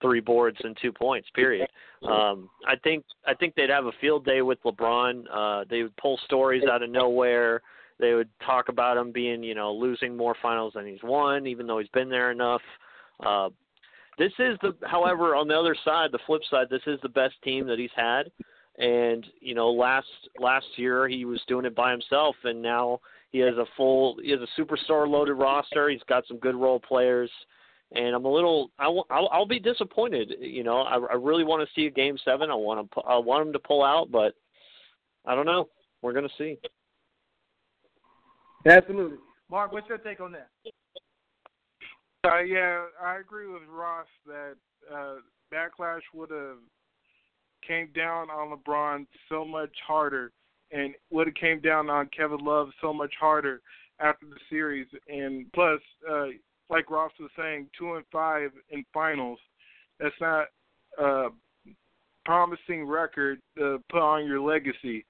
three 0.00 0.20
boards, 0.20 0.58
and 0.64 0.76
two 0.80 0.92
points. 0.92 1.28
Period. 1.34 1.68
Um, 2.02 2.50
I 2.66 2.76
think 2.76 3.04
I 3.26 3.34
think 3.34 3.54
they'd 3.54 3.70
have 3.70 3.86
a 3.86 3.92
field 4.00 4.24
day 4.24 4.42
with 4.42 4.62
LeBron. 4.64 5.24
Uh, 5.32 5.64
they 5.68 5.82
would 5.82 5.96
pull 5.96 6.18
stories 6.24 6.64
out 6.70 6.82
of 6.82 6.90
nowhere. 6.90 7.62
They 7.98 8.14
would 8.14 8.28
talk 8.44 8.68
about 8.68 8.96
him 8.96 9.12
being, 9.12 9.42
you 9.42 9.54
know, 9.54 9.72
losing 9.72 10.16
more 10.16 10.34
finals 10.42 10.72
than 10.74 10.86
he's 10.86 11.02
won, 11.04 11.46
even 11.46 11.66
though 11.66 11.78
he's 11.78 11.88
been 11.88 12.08
there 12.08 12.32
enough. 12.32 12.62
Uh, 13.24 13.50
this 14.18 14.32
is 14.38 14.58
the, 14.62 14.74
however, 14.86 15.34
on 15.34 15.48
the 15.48 15.58
other 15.58 15.76
side, 15.84 16.10
the 16.12 16.18
flip 16.26 16.42
side, 16.50 16.66
this 16.70 16.82
is 16.86 16.98
the 17.02 17.08
best 17.08 17.34
team 17.42 17.66
that 17.66 17.78
he's 17.78 17.90
had. 17.96 18.30
And 18.78 19.26
you 19.40 19.54
know, 19.54 19.70
last 19.70 20.06
last 20.38 20.66
year 20.76 21.06
he 21.06 21.24
was 21.24 21.40
doing 21.46 21.66
it 21.66 21.74
by 21.74 21.90
himself, 21.90 22.34
and 22.44 22.62
now 22.62 23.00
he 23.30 23.38
has 23.40 23.54
a 23.56 23.66
full, 23.76 24.16
he 24.22 24.30
has 24.30 24.40
a 24.40 24.60
superstar 24.60 25.06
loaded 25.06 25.34
roster. 25.34 25.90
He's 25.90 26.02
got 26.08 26.26
some 26.26 26.38
good 26.38 26.54
role 26.54 26.80
players, 26.80 27.30
and 27.92 28.14
I'm 28.14 28.24
a 28.24 28.32
little, 28.32 28.70
I 28.78 28.88
will, 28.88 29.06
I'll, 29.10 29.28
I'll 29.30 29.46
be 29.46 29.60
disappointed. 29.60 30.34
You 30.40 30.64
know, 30.64 30.78
I, 30.78 30.96
I 30.96 31.14
really 31.16 31.44
want 31.44 31.66
to 31.66 31.74
see 31.74 31.86
a 31.86 31.90
game 31.90 32.16
seven. 32.24 32.50
I 32.50 32.54
want 32.54 32.90
to, 32.90 33.00
I 33.02 33.18
want 33.18 33.46
him 33.46 33.52
to 33.52 33.58
pull 33.58 33.84
out, 33.84 34.10
but 34.10 34.34
I 35.26 35.34
don't 35.34 35.46
know. 35.46 35.68
We're 36.00 36.14
gonna 36.14 36.28
see. 36.38 36.58
Absolutely, 38.66 39.18
Mark. 39.50 39.72
What's 39.72 39.88
your 39.88 39.98
take 39.98 40.20
on 40.20 40.32
that? 40.32 40.48
Uh, 42.24 42.38
yeah, 42.40 42.84
I 43.02 43.16
agree 43.18 43.48
with 43.48 43.62
Ross 43.68 44.06
that 44.26 44.54
uh, 44.92 45.14
backlash 45.52 46.02
would 46.14 46.30
have 46.30 46.58
came 47.66 47.88
down 47.96 48.30
on 48.30 48.56
LeBron 48.56 49.06
so 49.28 49.44
much 49.44 49.74
harder, 49.84 50.30
and 50.70 50.94
would 51.10 51.26
have 51.26 51.34
came 51.34 51.60
down 51.60 51.90
on 51.90 52.08
Kevin 52.16 52.38
Love 52.38 52.68
so 52.80 52.92
much 52.92 53.12
harder 53.18 53.60
after 53.98 54.26
the 54.26 54.36
series. 54.48 54.86
And 55.08 55.50
plus, 55.52 55.80
uh, 56.08 56.26
like 56.70 56.90
Ross 56.90 57.10
was 57.18 57.30
saying, 57.36 57.68
two 57.76 57.94
and 57.94 58.04
five 58.12 58.50
in 58.70 58.84
finals. 58.94 59.40
That's 59.98 60.14
not 60.20 60.46
a 60.98 61.28
promising 62.24 62.84
record 62.84 63.40
to 63.58 63.82
put 63.90 64.00
on 64.00 64.26
your 64.26 64.40
legacy. 64.40 65.04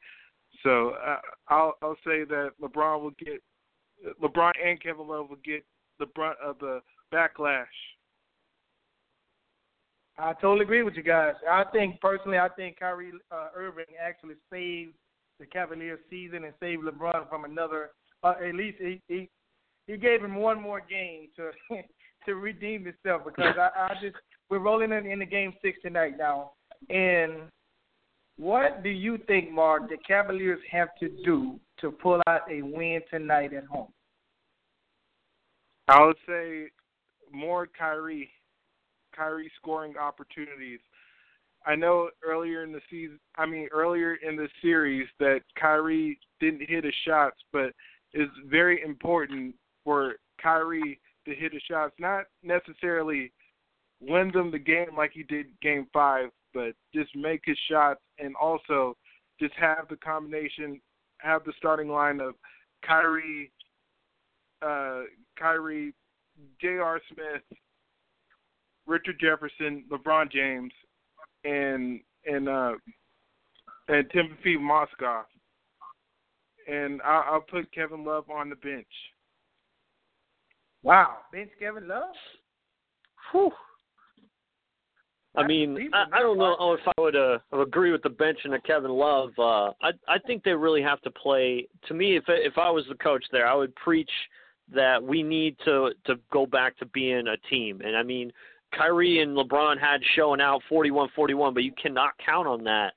So 0.63 0.95
uh, 1.07 1.19
I'll 1.49 1.75
I'll 1.83 1.97
say 2.07 2.25
that 2.25 2.53
LeBron 2.61 3.03
will 3.03 3.15
get 3.19 3.43
LeBron 4.23 4.53
and 4.65 4.83
Kevin 4.83 5.09
Love 5.09 5.29
will 5.29 5.37
get 5.45 5.63
the 5.99 6.07
brunt 6.07 6.39
of 6.43 6.59
the 6.59 6.81
backlash. 7.13 7.67
I 10.19 10.35
totally 10.35 10.63
agree 10.63 10.83
with 10.83 10.95
you 10.95 11.03
guys. 11.03 11.35
I 11.51 11.65
think 11.73 12.01
personally, 12.01 12.39
I 12.39 12.49
think 12.49 12.79
Kyrie 12.79 13.13
uh, 13.31 13.49
Irving 13.57 13.87
actually 14.01 14.35
saved 14.51 14.95
the 15.41 15.47
Cavaliers 15.47 16.01
season 16.11 16.45
and 16.45 16.55
saved 16.61 16.83
LeBron 16.85 17.29
from 17.29 17.45
another. 17.45 17.91
Uh, 18.23 18.35
at 18.47 18.55
least 18.55 18.79
he, 18.79 19.01
he 19.09 19.29
he 19.87 19.97
gave 19.97 20.23
him 20.23 20.37
one 20.37 20.61
more 20.61 20.81
game 20.81 21.29
to 21.37 21.51
to 22.27 22.35
redeem 22.35 22.85
himself 22.85 23.23
because 23.25 23.55
I, 23.59 23.71
I 23.77 23.95
just 24.01 24.17
we're 24.51 24.59
rolling 24.59 24.93
in, 24.93 25.07
in 25.07 25.19
the 25.19 25.27
game 25.27 25.55
six 25.63 25.79
tonight 25.83 26.15
now. 26.19 26.53
And 26.91 27.49
what 28.37 28.83
do 28.83 28.91
you 28.91 29.19
think, 29.27 29.51
Mark, 29.51 29.89
the 29.89 29.97
Cavaliers 30.07 30.61
have 30.71 30.89
to 31.01 31.09
do 31.25 31.59
to 31.81 31.91
pull 31.91 32.21
out 32.27 32.43
a 32.51 32.63
win 32.63 33.01
tonight 33.11 33.53
at 33.53 33.65
home? 33.65 33.89
I 35.89 36.05
would 36.05 36.17
say 36.27 36.69
more 37.33 37.67
Kyrie, 37.67 38.31
Kyrie 39.15 39.51
scoring 39.57 39.97
opportunities. 39.97 40.81
I 41.65 41.77
know 41.77 42.11
earlier 42.25 42.65
in 42.65 42.73
the 42.73 42.81
season, 42.91 43.21
I 43.37 43.47
mean 43.47 43.69
earlier 43.73 44.17
in 44.17 44.37
the 44.37 44.49
series 44.61 45.07
that 45.21 45.41
Kyrie 45.59 46.19
didn't 46.41 46.69
hit 46.69 46.85
his 46.85 46.95
shots, 47.07 47.37
but 47.53 47.73
it's 48.13 48.33
very 48.47 48.83
important 48.83 49.55
for 49.85 50.15
Kyrie 50.41 51.01
to 51.27 51.35
hit 51.35 51.53
his 51.53 51.63
shots, 51.71 51.95
not 51.99 52.25
necessarily 52.43 53.33
win 54.01 54.31
them 54.33 54.51
the 54.51 54.59
game 54.59 54.97
like 54.97 55.13
he 55.13 55.23
did 55.23 55.47
game 55.61 55.87
five, 55.93 56.31
but 56.53 56.73
just 56.95 57.15
make 57.15 57.43
his 57.45 57.59
shots 57.71 58.01
and 58.19 58.35
also 58.37 58.97
just 59.41 59.55
have 59.55 59.87
the 59.89 59.97
combination, 59.97 60.81
have 61.19 61.45
the 61.45 61.53
starting 61.57 61.89
line 61.89 62.21
of 62.21 62.35
Kyrie, 62.85 63.51
uh, 64.61 65.03
Kyrie, 65.39 65.95
J.R. 66.61 67.01
Smith, 67.13 67.59
Richard 68.87 69.17
Jefferson, 69.21 69.85
LeBron 69.91 70.31
James, 70.31 70.73
and 71.45 72.01
and 72.27 72.49
uh, 72.49 72.73
and 73.89 74.11
Timothy 74.11 74.57
Mozgov. 74.57 75.25
And 76.69 77.03
I'll, 77.03 77.35
I'll 77.35 77.41
put 77.41 77.73
Kevin 77.73 78.05
Love 78.05 78.31
on 78.31 78.49
the 78.49 78.57
bench. 78.57 78.87
Wow, 80.83 81.19
bench 81.33 81.51
Kevin 81.59 81.89
Love. 81.89 82.15
Whew. 83.33 83.51
I 85.35 85.47
mean, 85.47 85.91
I, 85.95 86.19
I 86.19 86.21
don't 86.21 86.37
know 86.37 86.75
if 86.75 86.81
I 86.87 87.01
would 87.01 87.17
uh, 87.17 87.39
agree 87.59 87.91
with 87.91 88.03
the 88.03 88.11
bench 88.11 88.39
and 88.45 88.53
the 88.53 88.59
Kevin 88.59 88.91
Love. 88.91 89.31
Uh, 89.39 89.71
I 89.83 89.93
I 90.07 90.19
think 90.27 90.45
they 90.45 90.53
really 90.53 90.83
have 90.83 91.01
to 91.03 91.11
play. 91.11 91.67
To 91.89 91.95
me, 91.95 92.17
if 92.17 92.25
if 92.29 92.59
I 92.59 92.71
was 92.71 92.85
the 92.89 92.97
coach 92.97 93.25
there, 93.33 93.47
I 93.47 93.55
would 93.55 93.75
preach 93.77 94.11
that 94.75 95.03
we 95.03 95.23
need 95.23 95.57
to 95.65 95.91
to 96.07 96.17
go 96.33 96.47
back 96.47 96.79
to 96.79 96.87
being 96.87 97.29
a 97.29 97.37
team. 97.49 97.81
And 97.85 97.97
I 97.97 98.03
mean, 98.03 98.33
Kyrie 98.77 99.21
and 99.21 99.37
LeBron 99.37 99.79
had 99.79 100.01
showing 100.17 100.41
out 100.41 100.63
41-41, 100.71 101.55
but 101.55 101.63
you 101.63 101.73
cannot 101.81 102.13
count 102.25 102.47
on 102.47 102.65
that 102.65 102.93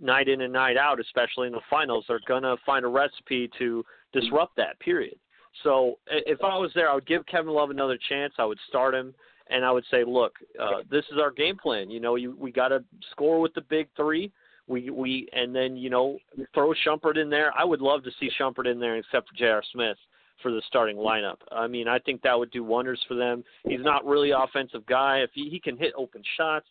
night 0.00 0.28
in 0.28 0.40
and 0.40 0.52
night 0.52 0.76
out, 0.76 0.98
especially 0.98 1.46
in 1.46 1.52
the 1.52 1.60
finals. 1.68 2.04
They're 2.08 2.20
gonna 2.26 2.56
find 2.64 2.84
a 2.84 2.88
recipe 2.88 3.50
to 3.58 3.84
disrupt 4.12 4.56
that. 4.56 4.78
Period. 4.80 5.16
So 5.62 5.98
if 6.06 6.42
I 6.42 6.56
was 6.56 6.70
there, 6.74 6.90
I 6.90 6.94
would 6.94 7.06
give 7.06 7.26
Kevin 7.26 7.52
Love 7.52 7.70
another 7.70 7.98
chance. 8.08 8.32
I 8.38 8.44
would 8.44 8.58
start 8.68 8.94
him 8.94 9.14
and 9.50 9.64
I 9.64 9.72
would 9.72 9.84
say, 9.90 10.04
look, 10.06 10.34
uh, 10.60 10.82
this 10.90 11.04
is 11.12 11.18
our 11.20 11.30
game 11.30 11.58
plan. 11.58 11.90
You 11.90 12.00
know, 12.00 12.14
you, 12.14 12.36
we 12.38 12.52
got 12.52 12.68
to 12.68 12.84
score 13.10 13.40
with 13.40 13.52
the 13.54 13.62
big 13.62 13.88
three. 13.96 14.32
We 14.68 14.88
we 14.90 15.28
and 15.32 15.54
then 15.54 15.76
you 15.76 15.90
know 15.90 16.18
throw 16.54 16.72
Shumpert 16.86 17.20
in 17.20 17.28
there. 17.28 17.52
I 17.58 17.64
would 17.64 17.80
love 17.80 18.04
to 18.04 18.10
see 18.20 18.30
Shumpert 18.40 18.70
in 18.70 18.78
there, 18.78 18.96
except 18.96 19.28
for 19.28 19.34
J.R. 19.34 19.64
Smith 19.72 19.96
for 20.42 20.50
the 20.50 20.62
starting 20.66 20.96
lineup. 20.96 21.36
I 21.52 21.66
mean, 21.66 21.88
I 21.88 21.98
think 21.98 22.22
that 22.22 22.38
would 22.38 22.50
do 22.50 22.64
wonders 22.64 23.00
for 23.08 23.14
them. 23.14 23.44
He's 23.64 23.82
not 23.82 24.04
really 24.04 24.30
offensive 24.30 24.84
guy. 24.86 25.18
If 25.18 25.30
he, 25.34 25.48
he 25.48 25.60
can 25.60 25.76
hit 25.76 25.92
open 25.96 26.22
shots, 26.36 26.68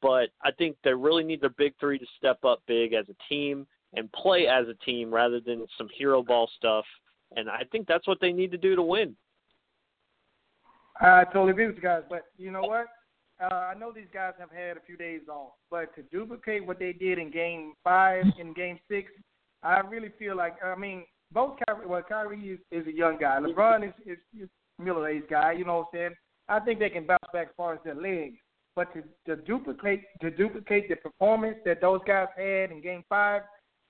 but 0.00 0.30
I 0.42 0.50
think 0.56 0.76
they 0.82 0.94
really 0.94 1.24
need 1.24 1.40
their 1.40 1.50
big 1.50 1.74
three 1.78 1.98
to 1.98 2.06
step 2.18 2.44
up 2.44 2.62
big 2.66 2.92
as 2.92 3.06
a 3.08 3.28
team 3.28 3.66
and 3.94 4.10
play 4.12 4.46
as 4.46 4.66
a 4.68 4.84
team 4.84 5.12
rather 5.12 5.40
than 5.40 5.66
some 5.78 5.88
hero 5.96 6.22
ball 6.22 6.50
stuff. 6.56 6.84
And 7.36 7.48
I 7.48 7.62
think 7.70 7.86
that's 7.86 8.06
what 8.06 8.18
they 8.20 8.32
need 8.32 8.50
to 8.52 8.58
do 8.58 8.76
to 8.76 8.82
win. 8.82 9.16
I 11.00 11.24
totally 11.24 11.52
agree 11.52 11.66
with 11.66 11.76
you 11.76 11.82
guys, 11.82 12.02
but 12.08 12.26
you 12.36 12.50
know 12.50 12.62
what? 12.62 12.86
Uh, 13.40 13.54
I 13.54 13.74
know 13.74 13.90
these 13.92 14.10
guys 14.12 14.34
have 14.38 14.50
had 14.50 14.76
a 14.76 14.80
few 14.86 14.96
days 14.96 15.22
off, 15.28 15.52
but 15.70 15.94
to 15.96 16.02
duplicate 16.02 16.64
what 16.64 16.78
they 16.78 16.92
did 16.92 17.18
in 17.18 17.30
Game 17.30 17.72
Five, 17.82 18.24
in 18.38 18.52
Game 18.52 18.78
Six, 18.88 19.10
I 19.62 19.80
really 19.80 20.10
feel 20.18 20.36
like 20.36 20.54
I 20.62 20.76
mean 20.76 21.04
both 21.32 21.56
Kyrie, 21.66 21.86
well 21.86 22.02
Kyrie 22.02 22.40
is, 22.40 22.58
is 22.70 22.86
a 22.86 22.92
young 22.92 23.18
guy, 23.18 23.38
LeBron 23.40 23.86
is 23.86 23.94
is, 24.06 24.18
is 24.40 24.48
middle 24.78 25.06
aged 25.06 25.28
guy. 25.28 25.52
You 25.52 25.64
know 25.64 25.78
what 25.78 25.88
I'm 25.92 25.98
saying? 25.98 26.14
I 26.48 26.60
think 26.60 26.78
they 26.78 26.90
can 26.90 27.06
bounce 27.06 27.20
back 27.32 27.48
as 27.48 27.54
far 27.56 27.74
as 27.74 27.80
their 27.84 27.94
legs, 27.94 28.36
but 28.74 28.92
to, 28.94 29.02
to 29.26 29.40
duplicate 29.42 30.04
to 30.20 30.30
duplicate 30.30 30.88
the 30.88 30.96
performance 30.96 31.56
that 31.64 31.80
those 31.80 32.00
guys 32.06 32.28
had 32.36 32.70
in 32.70 32.82
Game 32.82 33.04
Five, 33.08 33.42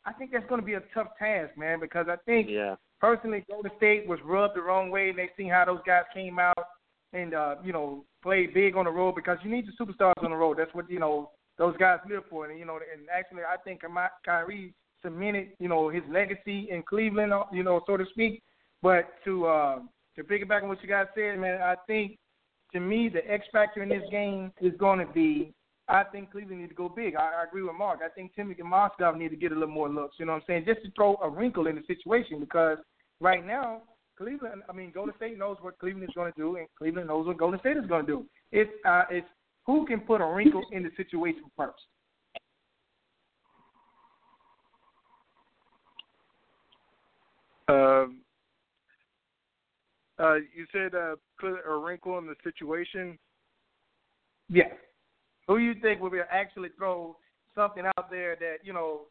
I 0.05 0.13
think 0.13 0.33
that's 0.33 0.47
going 0.49 0.61
to 0.61 0.67
be 0.67 0.75
a 0.75 0.83
tough 0.95 1.09
task, 1.19 1.57
man. 1.57 1.81
Because 1.81 2.07
I 2.09 2.17
think 2.27 2.49
yeah. 2.51 2.77
personally, 3.01 3.45
Golden 3.51 3.71
State 3.77 4.07
was 4.07 4.19
rubbed 4.25 4.57
the 4.57 4.63
wrong 4.63 4.91
way, 4.91 5.11
and 5.11 5.19
they 5.19 5.31
seen 5.37 5.51
how 5.51 5.65
those 5.65 5.81
guys 5.87 6.05
came 6.13 6.39
out 6.39 6.67
and 7.13 7.35
uh, 7.35 7.57
you 7.65 7.73
know 7.73 8.05
play 8.23 8.47
big 8.47 8.77
on 8.77 8.85
the 8.85 8.91
road 8.91 9.15
because 9.15 9.39
you 9.43 9.51
need 9.51 9.67
the 9.67 9.85
superstars 9.85 10.23
on 10.23 10.31
the 10.31 10.37
road. 10.37 10.59
That's 10.59 10.75
what 10.75 10.91
you 10.91 10.99
know 10.99 11.31
those 11.59 11.77
guys 11.79 11.99
live 12.09 12.23
for. 12.31 12.49
And 12.49 12.59
you 12.59 12.65
know, 12.65 12.77
and 12.77 13.07
actually, 13.15 13.43
I 13.43 13.57
think 13.57 13.83
Kyrie 14.25 14.75
cemented 15.03 15.49
you 15.59 15.69
know 15.69 15.89
his 15.89 16.03
legacy 16.11 16.69
in 16.71 16.83
Cleveland, 16.83 17.33
uh, 17.33 17.45
you 17.53 17.63
know, 17.63 17.81
so 17.87 17.97
to 17.97 18.05
speak. 18.11 18.43
But 18.83 19.09
to 19.25 19.47
uh, 19.47 19.79
to 20.17 20.25
piggyback 20.25 20.63
on 20.63 20.69
what 20.69 20.83
you 20.83 20.89
guys 20.89 21.07
said, 21.15 21.39
man, 21.39 21.61
I 21.61 21.77
think 21.87 22.19
to 22.73 22.81
me 22.81 23.09
the 23.09 23.29
X 23.31 23.47
factor 23.53 23.83
in 23.83 23.89
this 23.89 24.03
game 24.11 24.53
is 24.61 24.73
going 24.79 24.99
to 24.99 25.13
be. 25.13 25.53
I 25.89 26.05
think 26.05 26.31
Cleveland 26.31 26.61
need 26.61 26.69
to 26.69 26.75
go 26.75 26.89
big. 26.89 27.17
I, 27.17 27.41
I 27.41 27.45
agree 27.45 27.63
with 27.63 27.75
Mark. 27.75 28.01
I 28.05 28.09
think 28.09 28.35
Timothy 28.35 28.63
Mozgov 28.63 29.19
need 29.19 29.31
to 29.31 29.37
get 29.37 29.51
a 29.51 29.55
little 29.55 29.75
more 29.75 29.89
looks. 29.89 30.17
You 30.19 30.27
know 30.27 30.33
what 30.33 30.43
I'm 30.43 30.45
saying? 30.47 30.65
Just 30.67 30.83
to 30.85 30.91
throw 30.93 31.17
a 31.23 31.29
wrinkle 31.29 31.67
in 31.67 31.75
the 31.75 31.83
situation 31.87 32.41
because 32.41 32.79
right 33.21 33.45
now 33.45 33.83
Cleveland, 34.17 34.63
I 34.69 34.73
mean, 34.73 34.93
Golden 34.93 35.15
State 35.17 35.39
knows 35.39 35.57
what 35.61 35.79
Cleveland 35.79 36.09
is 36.09 36.15
going 36.15 36.33
to 36.33 36.39
do, 36.39 36.57
and 36.57 36.67
Cleveland 36.79 37.09
knows 37.09 37.27
what 37.27 37.39
Golden 37.39 37.61
State 37.61 37.77
is 37.77 37.87
going 37.87 38.07
to 38.07 38.13
do. 38.13 38.27
It's 38.53 38.71
uh, 38.87 39.03
it's 39.11 39.27
who 39.67 39.87
can 39.87 40.01
put 40.01 40.21
a 40.21 40.27
wrinkle 40.27 40.63
in 40.73 40.83
the 40.83 40.91
situation 40.97 41.43
first. 41.57 41.83
Um, 47.69 48.21
uh, 50.19 50.37
you 50.55 50.67
said 50.73 50.95
uh, 50.95 51.17
put 51.41 51.55
a 51.67 51.77
wrinkle 51.77 52.19
in 52.19 52.27
the 52.27 52.35
situation. 52.45 53.19
Yes. 54.49 54.71
Who 55.49 55.59
you 55.59 55.75
think 55.81 56.01
will 56.01 56.11
be 56.11 56.21
actually 56.31 56.69
throw 56.77 57.17
something 57.55 57.85
out 57.97 58.11
there 58.11 58.37
that 58.37 58.59
you 58.63 58.73
know 58.73 59.03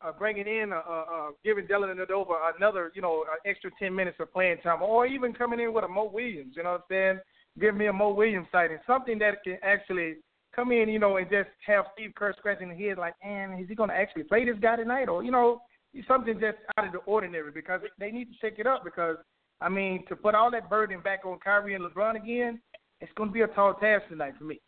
uh, 0.00 0.12
bringing 0.12 0.46
in, 0.46 0.72
uh, 0.72 0.76
uh, 0.76 1.28
giving 1.44 1.66
Dellavedova 1.66 2.52
another, 2.56 2.92
you 2.94 3.02
know, 3.02 3.24
uh, 3.30 3.36
extra 3.44 3.70
10 3.78 3.94
minutes 3.94 4.18
of 4.20 4.32
playing 4.32 4.58
time, 4.58 4.82
or 4.82 5.06
even 5.06 5.32
coming 5.32 5.60
in 5.60 5.72
with 5.72 5.84
a 5.84 5.88
Mo 5.88 6.10
Williams, 6.12 6.54
you 6.56 6.62
know 6.62 6.72
what 6.72 6.84
I'm 6.90 7.16
saying? 7.16 7.20
Give 7.60 7.74
me 7.74 7.86
a 7.86 7.92
Mo 7.92 8.12
Williams 8.12 8.46
sighting, 8.52 8.78
something 8.86 9.18
that 9.18 9.42
can 9.42 9.58
actually 9.62 10.16
come 10.54 10.70
in, 10.72 10.88
you 10.88 10.98
know, 10.98 11.16
and 11.16 11.28
just 11.28 11.48
have 11.66 11.86
Steve 11.94 12.12
Kerr 12.14 12.34
scratching 12.38 12.70
his 12.70 12.78
head 12.78 12.98
like, 12.98 13.14
man, 13.24 13.58
is 13.58 13.68
he 13.68 13.74
going 13.74 13.90
to 13.90 13.96
actually 13.96 14.24
play 14.24 14.44
this 14.44 14.56
guy 14.60 14.76
tonight? 14.76 15.08
Or, 15.08 15.24
you 15.24 15.30
know, 15.30 15.62
something 16.06 16.34
just 16.34 16.58
out 16.76 16.86
of 16.86 16.92
the 16.92 16.98
ordinary 16.98 17.50
because 17.50 17.80
they 17.98 18.10
need 18.10 18.26
to 18.26 18.38
shake 18.40 18.58
it 18.58 18.66
up 18.66 18.84
because, 18.84 19.16
I 19.60 19.68
mean, 19.68 20.04
to 20.08 20.16
put 20.16 20.34
all 20.34 20.50
that 20.50 20.70
burden 20.70 21.00
back 21.00 21.24
on 21.24 21.38
Kyrie 21.42 21.74
and 21.74 21.84
LeBron 21.84 22.16
again, 22.16 22.60
it's 23.00 23.12
going 23.16 23.30
to 23.30 23.32
be 23.32 23.42
a 23.42 23.48
tall 23.48 23.74
task 23.74 24.08
tonight 24.08 24.34
for 24.38 24.44
me. 24.44 24.60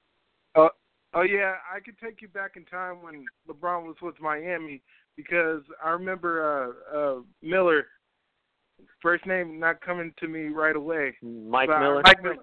Uh, 0.54 0.68
oh, 1.14 1.22
yeah, 1.22 1.54
I 1.72 1.80
could 1.80 1.98
take 2.02 2.22
you 2.22 2.28
back 2.28 2.52
in 2.56 2.64
time 2.64 3.02
when 3.02 3.24
LeBron 3.48 3.84
was 3.84 3.96
with 4.02 4.20
Miami 4.20 4.82
because 5.16 5.62
I 5.84 5.90
remember 5.90 6.74
uh, 6.92 6.96
uh, 6.96 7.20
Miller, 7.42 7.86
first 9.02 9.26
name 9.26 9.58
not 9.58 9.80
coming 9.80 10.12
to 10.18 10.28
me 10.28 10.48
right 10.48 10.76
away. 10.76 11.14
Mike 11.22 11.68
Miller. 11.68 12.02
Mike 12.04 12.22
Miller. 12.22 12.36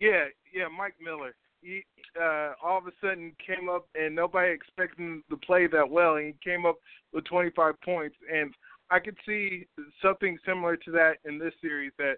Yeah, 0.00 0.24
yeah, 0.52 0.66
Mike 0.76 0.94
Miller. 1.00 1.34
He 1.64 1.82
uh, 2.20 2.52
all 2.62 2.78
of 2.78 2.86
a 2.86 2.92
sudden 3.00 3.32
came 3.44 3.68
up 3.68 3.88
and 3.94 4.14
nobody 4.14 4.52
expected 4.52 4.98
him 4.98 5.24
to 5.30 5.36
play 5.38 5.66
that 5.66 5.88
well, 5.88 6.16
and 6.16 6.26
he 6.26 6.50
came 6.50 6.66
up 6.66 6.76
with 7.12 7.24
25 7.24 7.80
points. 7.80 8.16
And 8.32 8.54
I 8.90 8.98
could 8.98 9.16
see 9.26 9.66
something 10.02 10.38
similar 10.46 10.76
to 10.76 10.90
that 10.92 11.14
in 11.24 11.38
this 11.38 11.54
series. 11.60 11.92
That 11.98 12.16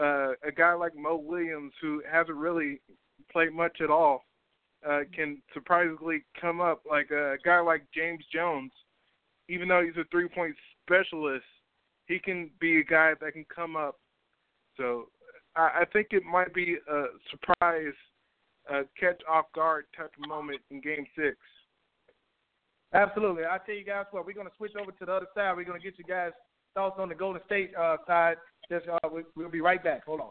uh, 0.00 0.32
a 0.46 0.50
guy 0.50 0.72
like 0.72 0.96
Mo 0.96 1.16
Williams, 1.16 1.72
who 1.80 2.02
hasn't 2.10 2.36
really 2.36 2.80
played 3.30 3.52
much 3.52 3.80
at 3.82 3.90
all, 3.90 4.24
uh, 4.88 5.00
can 5.14 5.42
surprisingly 5.52 6.24
come 6.40 6.60
up. 6.60 6.82
Like 6.88 7.10
a 7.10 7.36
guy 7.44 7.60
like 7.60 7.84
James 7.94 8.24
Jones, 8.32 8.72
even 9.48 9.68
though 9.68 9.82
he's 9.82 10.00
a 10.00 10.06
three 10.10 10.28
point 10.28 10.54
specialist, 10.86 11.44
he 12.06 12.18
can 12.18 12.50
be 12.60 12.80
a 12.80 12.84
guy 12.84 13.12
that 13.20 13.32
can 13.32 13.44
come 13.54 13.76
up. 13.76 13.96
So 14.76 15.08
I, 15.56 15.80
I 15.80 15.84
think 15.92 16.08
it 16.12 16.24
might 16.24 16.54
be 16.54 16.76
a 16.90 17.04
surprise, 17.30 17.94
uh, 18.72 18.82
catch 18.98 19.20
off 19.28 19.46
guard 19.54 19.84
type 19.96 20.12
of 20.22 20.28
moment 20.28 20.60
in 20.70 20.80
Game 20.80 21.06
Six. 21.16 21.36
Absolutely. 22.94 23.44
I 23.44 23.58
tell 23.64 23.74
you 23.74 23.84
guys 23.84 24.06
what, 24.10 24.24
we're 24.24 24.32
going 24.32 24.46
to 24.46 24.52
switch 24.56 24.72
over 24.80 24.92
to 24.92 25.04
the 25.04 25.12
other 25.12 25.26
side. 25.34 25.56
We're 25.56 25.64
going 25.64 25.80
to 25.80 25.84
get 25.84 25.98
you 25.98 26.04
guys 26.04 26.32
thoughts 26.74 26.96
on 26.98 27.08
the 27.08 27.14
Golden 27.14 27.42
State 27.46 27.72
uh, 27.78 27.96
side. 28.06 28.36
Just 28.70 28.86
uh, 28.88 29.08
we, 29.12 29.22
we'll 29.36 29.50
be 29.50 29.60
right 29.60 29.82
back. 29.82 30.04
Hold 30.06 30.20
on. 30.20 30.30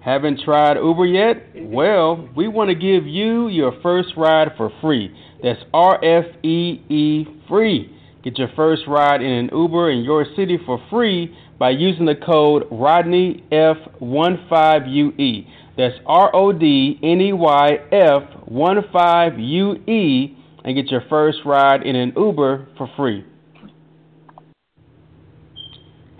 Haven't 0.00 0.40
tried 0.44 0.76
Uber 0.76 1.06
yet? 1.06 1.36
Well, 1.54 2.28
we 2.36 2.48
want 2.48 2.70
to 2.70 2.74
give 2.74 3.06
you 3.06 3.48
your 3.48 3.72
first 3.82 4.10
ride 4.16 4.48
for 4.56 4.70
free. 4.80 5.14
That's 5.42 5.60
R 5.74 6.02
F 6.04 6.24
E 6.44 6.80
E 6.88 7.26
free. 7.48 7.94
Get 8.22 8.38
your 8.38 8.48
first 8.56 8.82
ride 8.88 9.22
in 9.22 9.30
an 9.30 9.50
Uber 9.52 9.90
in 9.90 10.04
your 10.04 10.24
city 10.36 10.58
for 10.64 10.80
free 10.90 11.36
by 11.58 11.70
using 11.70 12.04
the 12.04 12.14
code 12.14 12.70
RODNEYF15UE. 12.70 15.46
That's 15.78 15.94
R 16.06 16.34
O 16.34 16.52
D 16.52 16.98
N 17.04 17.20
E 17.20 17.32
Y 17.32 17.68
F 17.92 18.22
1 18.46 18.76
5 18.92 19.38
U 19.38 19.74
E 19.86 20.36
and 20.64 20.74
get 20.74 20.90
your 20.90 21.04
first 21.08 21.38
ride 21.46 21.84
in 21.84 21.94
an 21.94 22.12
Uber 22.16 22.66
for 22.76 22.90
free. 22.96 23.24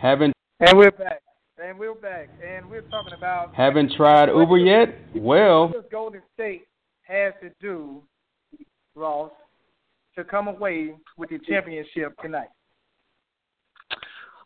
Haven't 0.01 0.33
and 0.61 0.79
we're 0.79 0.93
back. 0.93 1.23
And 1.61 1.77
we're 1.77 1.93
back. 1.95 2.29
And 2.41 2.71
we're 2.71 2.83
talking 2.83 3.15
about 3.19 3.53
haven't 3.53 3.95
tried 3.97 4.29
Uber 4.29 4.59
yet? 4.59 4.97
Well, 5.17 5.71
what 5.71 5.91
Golden 5.91 6.23
State 6.35 6.69
has 7.03 7.35
to 7.43 7.51
do, 7.61 8.01
Ross, 8.95 9.33
to 10.15 10.23
come 10.23 10.47
away 10.47 10.95
with 11.17 11.31
the 11.31 11.41
championship 11.41 12.17
tonight. 12.23 12.49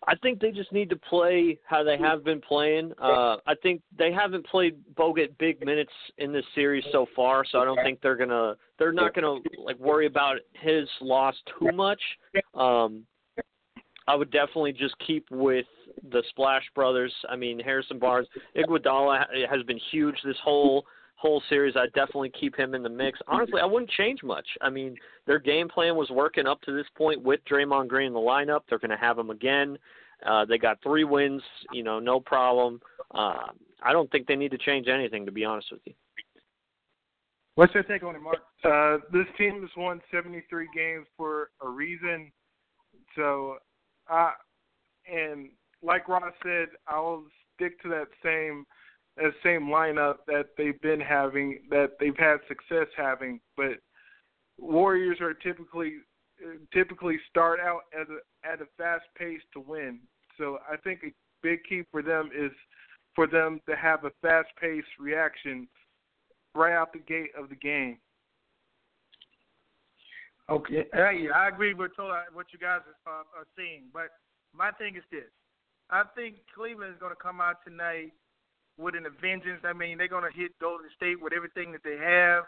I 0.08 0.16
think 0.16 0.40
they 0.40 0.50
just 0.50 0.72
need 0.72 0.90
to 0.90 0.96
play 0.96 1.58
how 1.64 1.84
they 1.84 1.96
have 1.96 2.24
been 2.24 2.40
playing. 2.40 2.92
Uh, 3.00 3.36
I 3.46 3.54
think 3.62 3.82
they 3.96 4.12
haven't 4.12 4.46
played 4.46 4.76
Bogut 4.94 5.36
big 5.38 5.64
minutes 5.64 5.92
in 6.18 6.32
this 6.32 6.44
series 6.54 6.84
so 6.90 7.06
far, 7.14 7.44
so 7.44 7.60
I 7.60 7.64
don't 7.64 7.78
think 7.82 8.00
they're 8.02 8.16
gonna 8.16 8.56
they're 8.78 8.92
not 8.92 9.14
gonna 9.14 9.38
like 9.64 9.78
worry 9.78 10.06
about 10.06 10.38
his 10.54 10.88
loss 11.00 11.36
too 11.58 11.70
much. 11.72 12.00
Um, 12.54 13.04
I 14.08 14.16
would 14.16 14.32
definitely 14.32 14.72
just 14.72 14.94
keep 15.06 15.24
with 15.30 15.66
the 16.10 16.22
Splash 16.30 16.64
Brothers. 16.74 17.12
I 17.28 17.36
mean, 17.36 17.60
Harrison 17.60 17.98
Barnes, 17.98 18.26
Iguodala 18.56 19.24
has 19.48 19.62
been 19.62 19.78
huge 19.90 20.16
this 20.24 20.36
whole 20.42 20.84
whole 21.22 21.42
series. 21.48 21.76
I'd 21.76 21.92
definitely 21.92 22.32
keep 22.38 22.58
him 22.58 22.74
in 22.74 22.82
the 22.82 22.88
mix. 22.88 23.20
Honestly, 23.28 23.60
I 23.60 23.64
wouldn't 23.64 23.92
change 23.92 24.24
much. 24.24 24.46
I 24.60 24.68
mean, 24.68 24.96
their 25.24 25.38
game 25.38 25.68
plan 25.68 25.94
was 25.94 26.10
working 26.10 26.48
up 26.48 26.60
to 26.62 26.72
this 26.72 26.86
point 26.98 27.22
with 27.22 27.38
Draymond 27.48 27.86
Green 27.86 28.08
in 28.08 28.12
the 28.12 28.18
lineup. 28.18 28.62
They're 28.68 28.80
going 28.80 28.90
to 28.90 28.96
have 28.96 29.18
him 29.18 29.30
again. 29.30 29.78
Uh, 30.26 30.44
they 30.44 30.58
got 30.58 30.82
three 30.82 31.04
wins, 31.04 31.40
you 31.72 31.84
know, 31.84 32.00
no 32.00 32.18
problem. 32.18 32.80
Uh, 33.14 33.46
I 33.84 33.92
don't 33.92 34.10
think 34.10 34.26
they 34.26 34.34
need 34.34 34.50
to 34.50 34.58
change 34.58 34.88
anything, 34.88 35.24
to 35.24 35.32
be 35.32 35.44
honest 35.44 35.68
with 35.70 35.80
you. 35.84 35.94
What's 37.54 37.72
your 37.72 37.84
take 37.84 38.02
on 38.02 38.16
it, 38.16 38.22
Mark? 38.22 38.38
Uh, 38.64 39.04
this 39.12 39.26
team 39.38 39.60
has 39.60 39.70
won 39.76 40.00
73 40.10 40.68
games 40.74 41.06
for 41.16 41.50
a 41.64 41.68
reason. 41.68 42.32
So, 43.14 43.58
uh, 44.10 44.32
and 45.12 45.50
like 45.84 46.08
Ross 46.08 46.32
said, 46.42 46.68
I'll 46.88 47.24
stick 47.54 47.80
to 47.82 47.88
that 47.90 48.06
same– 48.24 48.66
that 49.16 49.32
same 49.42 49.62
lineup 49.62 50.16
that 50.26 50.46
they've 50.56 50.80
been 50.80 51.00
having, 51.00 51.60
that 51.70 51.92
they've 52.00 52.16
had 52.18 52.38
success 52.48 52.86
having. 52.96 53.40
But 53.56 53.78
Warriors 54.58 55.18
are 55.20 55.34
typically 55.34 55.94
typically 56.72 57.18
start 57.30 57.60
out 57.60 57.82
at 57.98 58.06
a 58.08 58.50
at 58.50 58.60
a 58.60 58.66
fast 58.76 59.04
pace 59.16 59.40
to 59.52 59.60
win. 59.60 60.00
So 60.38 60.58
I 60.70 60.76
think 60.76 61.00
a 61.04 61.12
big 61.42 61.60
key 61.68 61.82
for 61.90 62.02
them 62.02 62.30
is 62.36 62.52
for 63.14 63.26
them 63.26 63.60
to 63.68 63.76
have 63.76 64.04
a 64.04 64.10
fast 64.22 64.48
paced 64.60 64.86
reaction 64.98 65.68
right 66.54 66.72
out 66.72 66.92
the 66.92 66.98
gate 67.00 67.30
of 67.38 67.48
the 67.48 67.56
game. 67.56 67.98
Okay, 70.50 70.84
hey, 70.92 71.28
I 71.34 71.48
agree 71.48 71.72
with 71.72 71.92
what 72.32 72.46
you 72.52 72.58
guys 72.58 72.80
are, 73.06 73.20
uh, 73.20 73.38
are 73.38 73.46
seeing, 73.56 73.84
but 73.92 74.08
my 74.54 74.70
thing 74.72 74.96
is 74.96 75.04
this: 75.10 75.30
I 75.90 76.02
think 76.16 76.36
Cleveland 76.54 76.92
is 76.92 77.00
going 77.00 77.12
to 77.12 77.22
come 77.22 77.40
out 77.40 77.56
tonight 77.64 78.12
with 78.78 78.94
an 78.94 79.06
vengeance. 79.20 79.60
I 79.64 79.72
mean, 79.72 79.98
they're 79.98 80.08
going 80.08 80.30
to 80.30 80.38
hit 80.38 80.52
Golden 80.60 80.88
State 80.96 81.20
with 81.20 81.32
everything 81.32 81.72
that 81.72 81.82
they 81.84 81.96
have, 81.96 82.44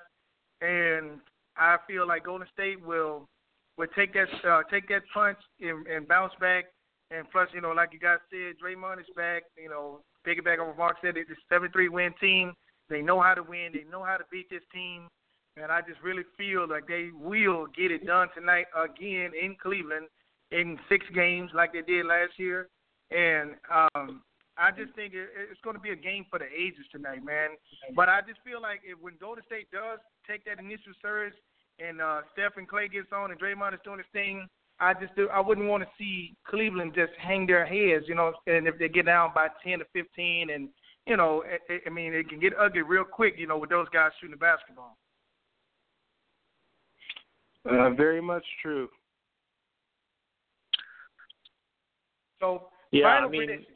and 0.60 1.20
I 1.56 1.76
feel 1.86 2.06
like 2.06 2.24
Golden 2.24 2.48
State 2.52 2.84
will 2.84 3.28
will 3.76 3.88
take 3.96 4.12
that 4.14 4.28
uh, 4.48 4.62
take 4.70 4.88
that 4.88 5.02
punch 5.12 5.38
and, 5.60 5.86
and 5.86 6.08
bounce 6.08 6.32
back. 6.40 6.66
And 7.10 7.30
plus, 7.30 7.48
you 7.54 7.60
know, 7.60 7.72
like 7.72 7.92
you 7.92 8.00
guys 8.00 8.18
said, 8.30 8.56
Draymond 8.62 9.00
is 9.00 9.06
back. 9.14 9.44
You 9.62 9.68
know, 9.68 10.00
piggyback 10.26 10.60
on 10.60 10.68
what 10.68 10.78
Mark 10.78 10.96
said, 11.02 11.16
it's 11.16 11.30
a 11.30 11.34
seven-three 11.48 11.88
win 11.88 12.14
team. 12.20 12.54
They 12.88 13.02
know 13.02 13.20
how 13.20 13.34
to 13.34 13.42
win. 13.42 13.70
They 13.72 13.84
know 13.90 14.02
how 14.02 14.16
to 14.16 14.24
beat 14.30 14.50
this 14.50 14.62
team. 14.72 15.08
And 15.56 15.70
I 15.70 15.80
just 15.82 16.02
really 16.02 16.24
feel 16.36 16.68
like 16.68 16.88
they 16.88 17.10
will 17.14 17.66
get 17.76 17.92
it 17.92 18.04
done 18.06 18.28
tonight 18.34 18.66
again 18.76 19.30
in 19.40 19.54
Cleveland 19.62 20.06
in 20.50 20.78
six 20.88 21.06
games 21.14 21.50
like 21.54 21.72
they 21.72 21.82
did 21.82 22.06
last 22.06 22.32
year. 22.38 22.68
And 23.10 23.52
um, 23.72 24.22
I 24.56 24.70
just 24.70 24.94
think 24.94 25.14
it, 25.14 25.28
it's 25.50 25.60
going 25.62 25.74
to 25.74 25.82
be 25.82 25.90
a 25.90 25.96
game 25.96 26.26
for 26.30 26.38
the 26.38 26.46
ages 26.46 26.86
tonight, 26.92 27.24
man. 27.24 27.50
But 27.94 28.08
I 28.08 28.20
just 28.20 28.40
feel 28.44 28.62
like 28.62 28.80
if 28.84 28.98
when 29.00 29.14
Golden 29.20 29.44
State 29.44 29.70
does 29.72 29.98
take 30.28 30.44
that 30.44 30.58
initial 30.58 30.92
surge 31.02 31.34
and 31.78 32.00
uh, 32.00 32.22
Steph 32.32 32.56
and 32.56 32.68
Klay 32.68 32.90
gets 32.90 33.08
on 33.12 33.30
and 33.30 33.40
Draymond 33.40 33.74
is 33.74 33.80
doing 33.84 33.98
his 33.98 34.06
thing, 34.12 34.48
I 34.80 34.94
just 34.94 35.14
do, 35.16 35.28
I 35.28 35.40
wouldn't 35.40 35.68
want 35.68 35.82
to 35.82 35.88
see 35.98 36.36
Cleveland 36.46 36.92
just 36.94 37.12
hang 37.18 37.46
their 37.46 37.66
heads, 37.66 38.06
you 38.08 38.14
know. 38.14 38.32
And 38.46 38.66
if 38.66 38.78
they 38.78 38.88
get 38.88 39.06
down 39.06 39.30
by 39.34 39.48
ten 39.62 39.78
to 39.78 39.84
fifteen, 39.92 40.50
and 40.50 40.68
you 41.06 41.16
know, 41.16 41.44
I, 41.68 41.78
I 41.86 41.90
mean, 41.90 42.12
it 42.12 42.28
can 42.28 42.40
get 42.40 42.52
ugly 42.58 42.82
real 42.82 43.04
quick, 43.04 43.34
you 43.38 43.46
know, 43.46 43.58
with 43.58 43.70
those 43.70 43.88
guys 43.90 44.10
shooting 44.20 44.32
the 44.32 44.36
basketball. 44.36 44.96
Uh, 47.68 47.90
very 47.90 48.20
much 48.20 48.44
true. 48.62 48.88
So, 52.40 52.68
yeah, 52.90 53.06
I 53.06 53.28
mean, 53.28 53.46
prediction. 53.46 53.73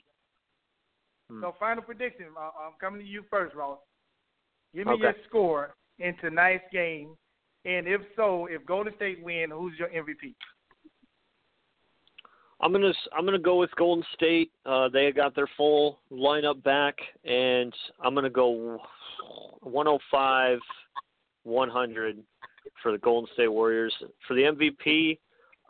Hmm. 1.31 1.43
So, 1.43 1.55
final 1.59 1.83
prediction. 1.83 2.27
I'm 2.39 2.73
coming 2.81 3.01
to 3.01 3.07
you 3.07 3.25
first, 3.31 3.55
Ross. 3.55 3.79
Give 4.75 4.87
me 4.87 4.95
okay. 4.95 5.03
your 5.03 5.15
score 5.29 5.75
in 5.99 6.17
tonight's 6.19 6.65
game, 6.73 7.17
and 7.65 7.87
if 7.87 8.01
so, 8.17 8.47
if 8.47 8.65
Golden 8.67 8.95
State 8.97 9.23
win, 9.23 9.51
who's 9.51 9.75
your 9.79 9.89
MVP? 9.89 10.35
I'm 12.61 12.73
gonna 12.73 12.93
I'm 13.17 13.25
gonna 13.25 13.39
go 13.39 13.57
with 13.57 13.71
Golden 13.77 14.05
State. 14.15 14.51
Uh, 14.67 14.89
they 14.89 15.13
got 15.13 15.35
their 15.35 15.49
full 15.57 16.01
lineup 16.13 16.63
back, 16.65 16.97
and 17.25 17.73
I'm 18.03 18.15
gonna 18.15 18.31
go 18.31 18.79
105, 19.61 20.59
100 21.45 22.19
for 22.83 22.93
the 22.93 22.99
Golden 22.99 23.29
State 23.35 23.49
Warriors. 23.49 23.95
For 24.27 24.35
the 24.35 24.43
MVP, 24.43 25.19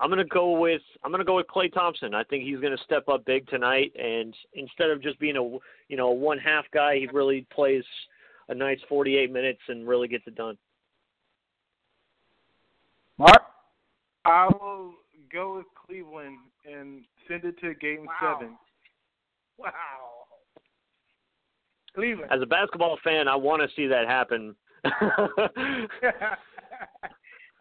I'm 0.01 0.11
gonna 0.11 0.25
go 0.25 0.59
with 0.59 0.83
I'm 1.03 1.11
gonna 1.11 1.25
go 1.25 1.37
with 1.37 1.47
Klay 1.47 1.73
Thompson. 1.73 2.15
I 2.15 2.23
think 2.25 2.45
he's 2.45 2.61
gonna 2.61 2.79
step 2.85 3.09
up 3.09 3.25
big 3.25 3.47
tonight, 3.49 3.93
and 3.99 4.35
instead 4.55 4.91
of 4.91 5.03
just 5.03 5.19
being 5.19 5.37
a 5.37 5.43
you 5.43 5.97
know 5.97 6.09
a 6.09 6.15
one 6.15 6.39
half 6.39 6.65
guy, 6.73 6.97
he 6.97 7.09
really 7.13 7.47
plays 7.53 7.85
a 8.49 8.55
nice 8.55 8.79
48 8.89 9.31
minutes 9.31 9.61
and 9.69 9.87
really 9.87 10.09
gets 10.09 10.27
it 10.27 10.35
done. 10.35 10.57
Mark, 13.19 13.43
I 14.25 14.47
will 14.47 14.95
go 15.33 15.57
with 15.57 15.67
Cleveland 15.87 16.39
and 16.65 17.05
send 17.27 17.45
it 17.45 17.59
to 17.61 17.75
Game 17.75 18.07
wow. 18.07 18.39
Seven. 18.39 18.57
Wow. 19.59 19.73
Cleveland. 21.95 22.31
As 22.31 22.41
a 22.41 22.47
basketball 22.47 22.99
fan, 23.03 23.27
I 23.27 23.35
want 23.35 23.61
to 23.63 23.69
see 23.75 23.89
that 23.89 24.07
happen. 24.07 24.55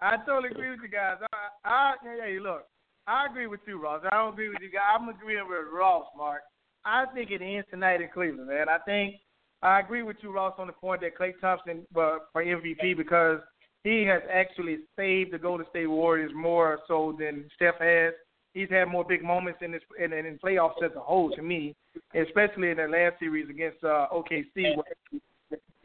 I 0.01 0.17
totally 0.25 0.49
agree 0.49 0.69
with 0.69 0.79
you 0.83 0.89
guys. 0.89 1.17
I, 1.33 1.37
I, 1.69 1.93
hey, 2.03 2.39
look, 2.39 2.65
I 3.07 3.25
agree 3.25 3.47
with 3.47 3.61
you, 3.67 3.81
Ross. 3.81 4.03
I 4.11 4.15
don't 4.15 4.33
agree 4.33 4.49
with 4.49 4.59
you 4.61 4.69
guys. 4.69 4.99
I'm 4.99 5.09
agreeing 5.09 5.47
with 5.47 5.73
Ross, 5.73 6.05
Mark. 6.15 6.41
I 6.85 7.05
think 7.13 7.31
it 7.31 7.41
ends 7.41 7.67
tonight 7.69 8.01
in 8.01 8.09
Cleveland, 8.13 8.47
man. 8.47 8.69
I 8.69 8.77
think 8.79 9.15
I 9.61 9.79
agree 9.79 10.03
with 10.03 10.17
you, 10.21 10.31
Ross, 10.31 10.53
on 10.57 10.67
the 10.67 10.73
point 10.73 11.01
that 11.01 11.17
Klay 11.17 11.33
Thompson 11.41 11.85
uh, 11.95 12.17
for 12.31 12.43
MVP 12.43 12.95
because 12.95 13.39
he 13.83 14.03
has 14.03 14.21
actually 14.31 14.79
saved 14.95 15.33
the 15.33 15.39
Golden 15.39 15.65
State 15.69 15.87
Warriors 15.87 16.31
more 16.35 16.79
so 16.87 17.15
than 17.17 17.49
Steph 17.55 17.79
has. 17.79 18.13
He's 18.53 18.69
had 18.69 18.85
more 18.85 19.03
big 19.03 19.23
moments 19.23 19.59
in 19.61 19.71
this 19.71 19.81
in, 19.99 20.13
in 20.13 20.39
playoffs 20.43 20.83
as 20.83 20.91
a 20.95 20.99
whole 20.99 21.31
to 21.31 21.41
me, 21.41 21.75
especially 22.13 22.71
in 22.71 22.77
the 22.77 22.87
last 22.87 23.19
series 23.19 23.49
against 23.49 23.83
uh, 23.83 24.07
OKC 24.11 24.75
where 24.75 25.21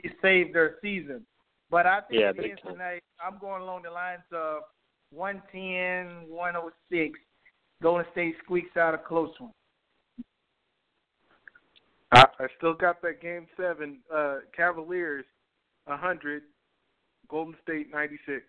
he 0.02 0.10
saved 0.20 0.54
their 0.54 0.76
season. 0.82 1.24
But 1.72 1.86
I 1.86 2.02
think 2.02 2.20
yeah, 2.20 2.28
again 2.28 2.56
tonight, 2.66 3.02
I'm 3.18 3.38
going 3.38 3.62
along 3.62 3.84
the 3.84 3.90
lines 3.90 4.20
of 4.30 4.60
110, 5.10 6.28
106. 6.28 7.18
Golden 7.82 8.04
State 8.12 8.34
squeaks 8.44 8.76
out 8.76 8.92
a 8.92 8.98
close 8.98 9.30
one. 9.38 9.52
I, 12.12 12.24
I 12.38 12.46
still 12.58 12.74
got 12.74 13.00
that 13.00 13.22
game 13.22 13.46
seven. 13.56 14.00
Uh, 14.14 14.40
Cavaliers, 14.54 15.24
hundred. 15.88 16.42
Golden 17.30 17.54
State, 17.62 17.90
ninety 17.90 18.18
six. 18.26 18.44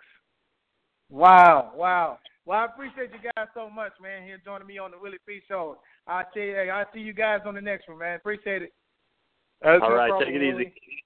Wow, 1.09 1.71
wow. 1.75 2.19
Well, 2.45 2.59
I 2.59 2.65
appreciate 2.65 3.11
you 3.11 3.31
guys 3.37 3.47
so 3.53 3.69
much, 3.69 3.93
man, 4.01 4.23
here 4.25 4.41
joining 4.43 4.67
me 4.67 4.79
on 4.79 4.91
the 4.91 4.99
Willie 4.99 5.17
P 5.25 5.39
Show. 5.47 5.77
I 6.07 6.23
tell 6.33 6.43
you, 6.43 6.55
hey, 6.55 6.69
I'll 6.69 6.85
see 6.93 6.99
you 6.99 7.13
guys 7.13 7.39
on 7.45 7.55
the 7.55 7.61
next 7.61 7.87
one, 7.87 7.99
man. 7.99 8.17
Appreciate 8.17 8.63
it. 8.63 8.73
That's 9.61 9.81
All 9.81 9.91
no 9.91 9.95
right, 9.95 10.09
problem, 10.09 10.29
take 10.29 10.41
it 10.41 10.45
Willie. 10.45 10.63
easy. 10.63 11.02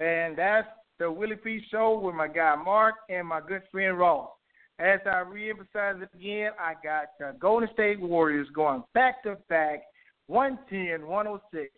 And 0.00 0.36
that's 0.36 0.68
the 0.98 1.10
Willie 1.10 1.36
P 1.36 1.60
Show 1.70 1.98
with 1.98 2.14
my 2.14 2.28
guy 2.28 2.56
Mark 2.56 2.94
and 3.08 3.26
my 3.26 3.40
good 3.40 3.62
friend 3.70 3.98
Ross. 3.98 4.30
As 4.78 5.00
I 5.06 5.24
reemphasize 5.24 6.00
it 6.02 6.08
again, 6.14 6.52
I 6.58 6.74
got 6.82 7.06
the 7.18 7.36
Golden 7.40 7.68
State 7.72 8.00
Warriors 8.00 8.46
going 8.54 8.84
back 8.94 9.22
to 9.24 9.36
back, 9.48 9.82
110 10.28 11.06
106. 11.06 11.72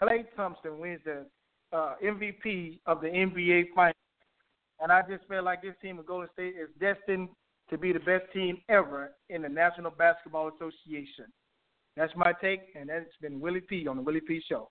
Klay 0.00 0.24
Thompson 0.36 0.78
wins 0.78 1.00
the 1.04 1.26
uh, 1.72 1.94
MVP 2.02 2.78
of 2.86 3.00
the 3.00 3.08
NBA 3.08 3.66
Finals. 3.74 3.94
And 4.80 4.92
I 4.92 5.02
just 5.08 5.26
feel 5.28 5.42
like 5.42 5.62
this 5.62 5.74
team 5.82 5.98
of 5.98 6.06
Golden 6.06 6.28
State 6.32 6.54
is 6.54 6.68
destined 6.80 7.28
to 7.70 7.78
be 7.78 7.92
the 7.92 8.00
best 8.00 8.24
team 8.32 8.58
ever 8.68 9.12
in 9.30 9.42
the 9.42 9.48
National 9.48 9.90
Basketball 9.90 10.50
Association. 10.54 11.26
That's 11.96 12.12
my 12.16 12.32
take, 12.40 12.60
and 12.78 12.88
that's 12.88 13.06
been 13.20 13.40
Willie 13.40 13.60
P 13.60 13.86
on 13.86 13.96
the 13.96 14.02
Willie 14.02 14.20
P 14.20 14.42
Show. 14.48 14.70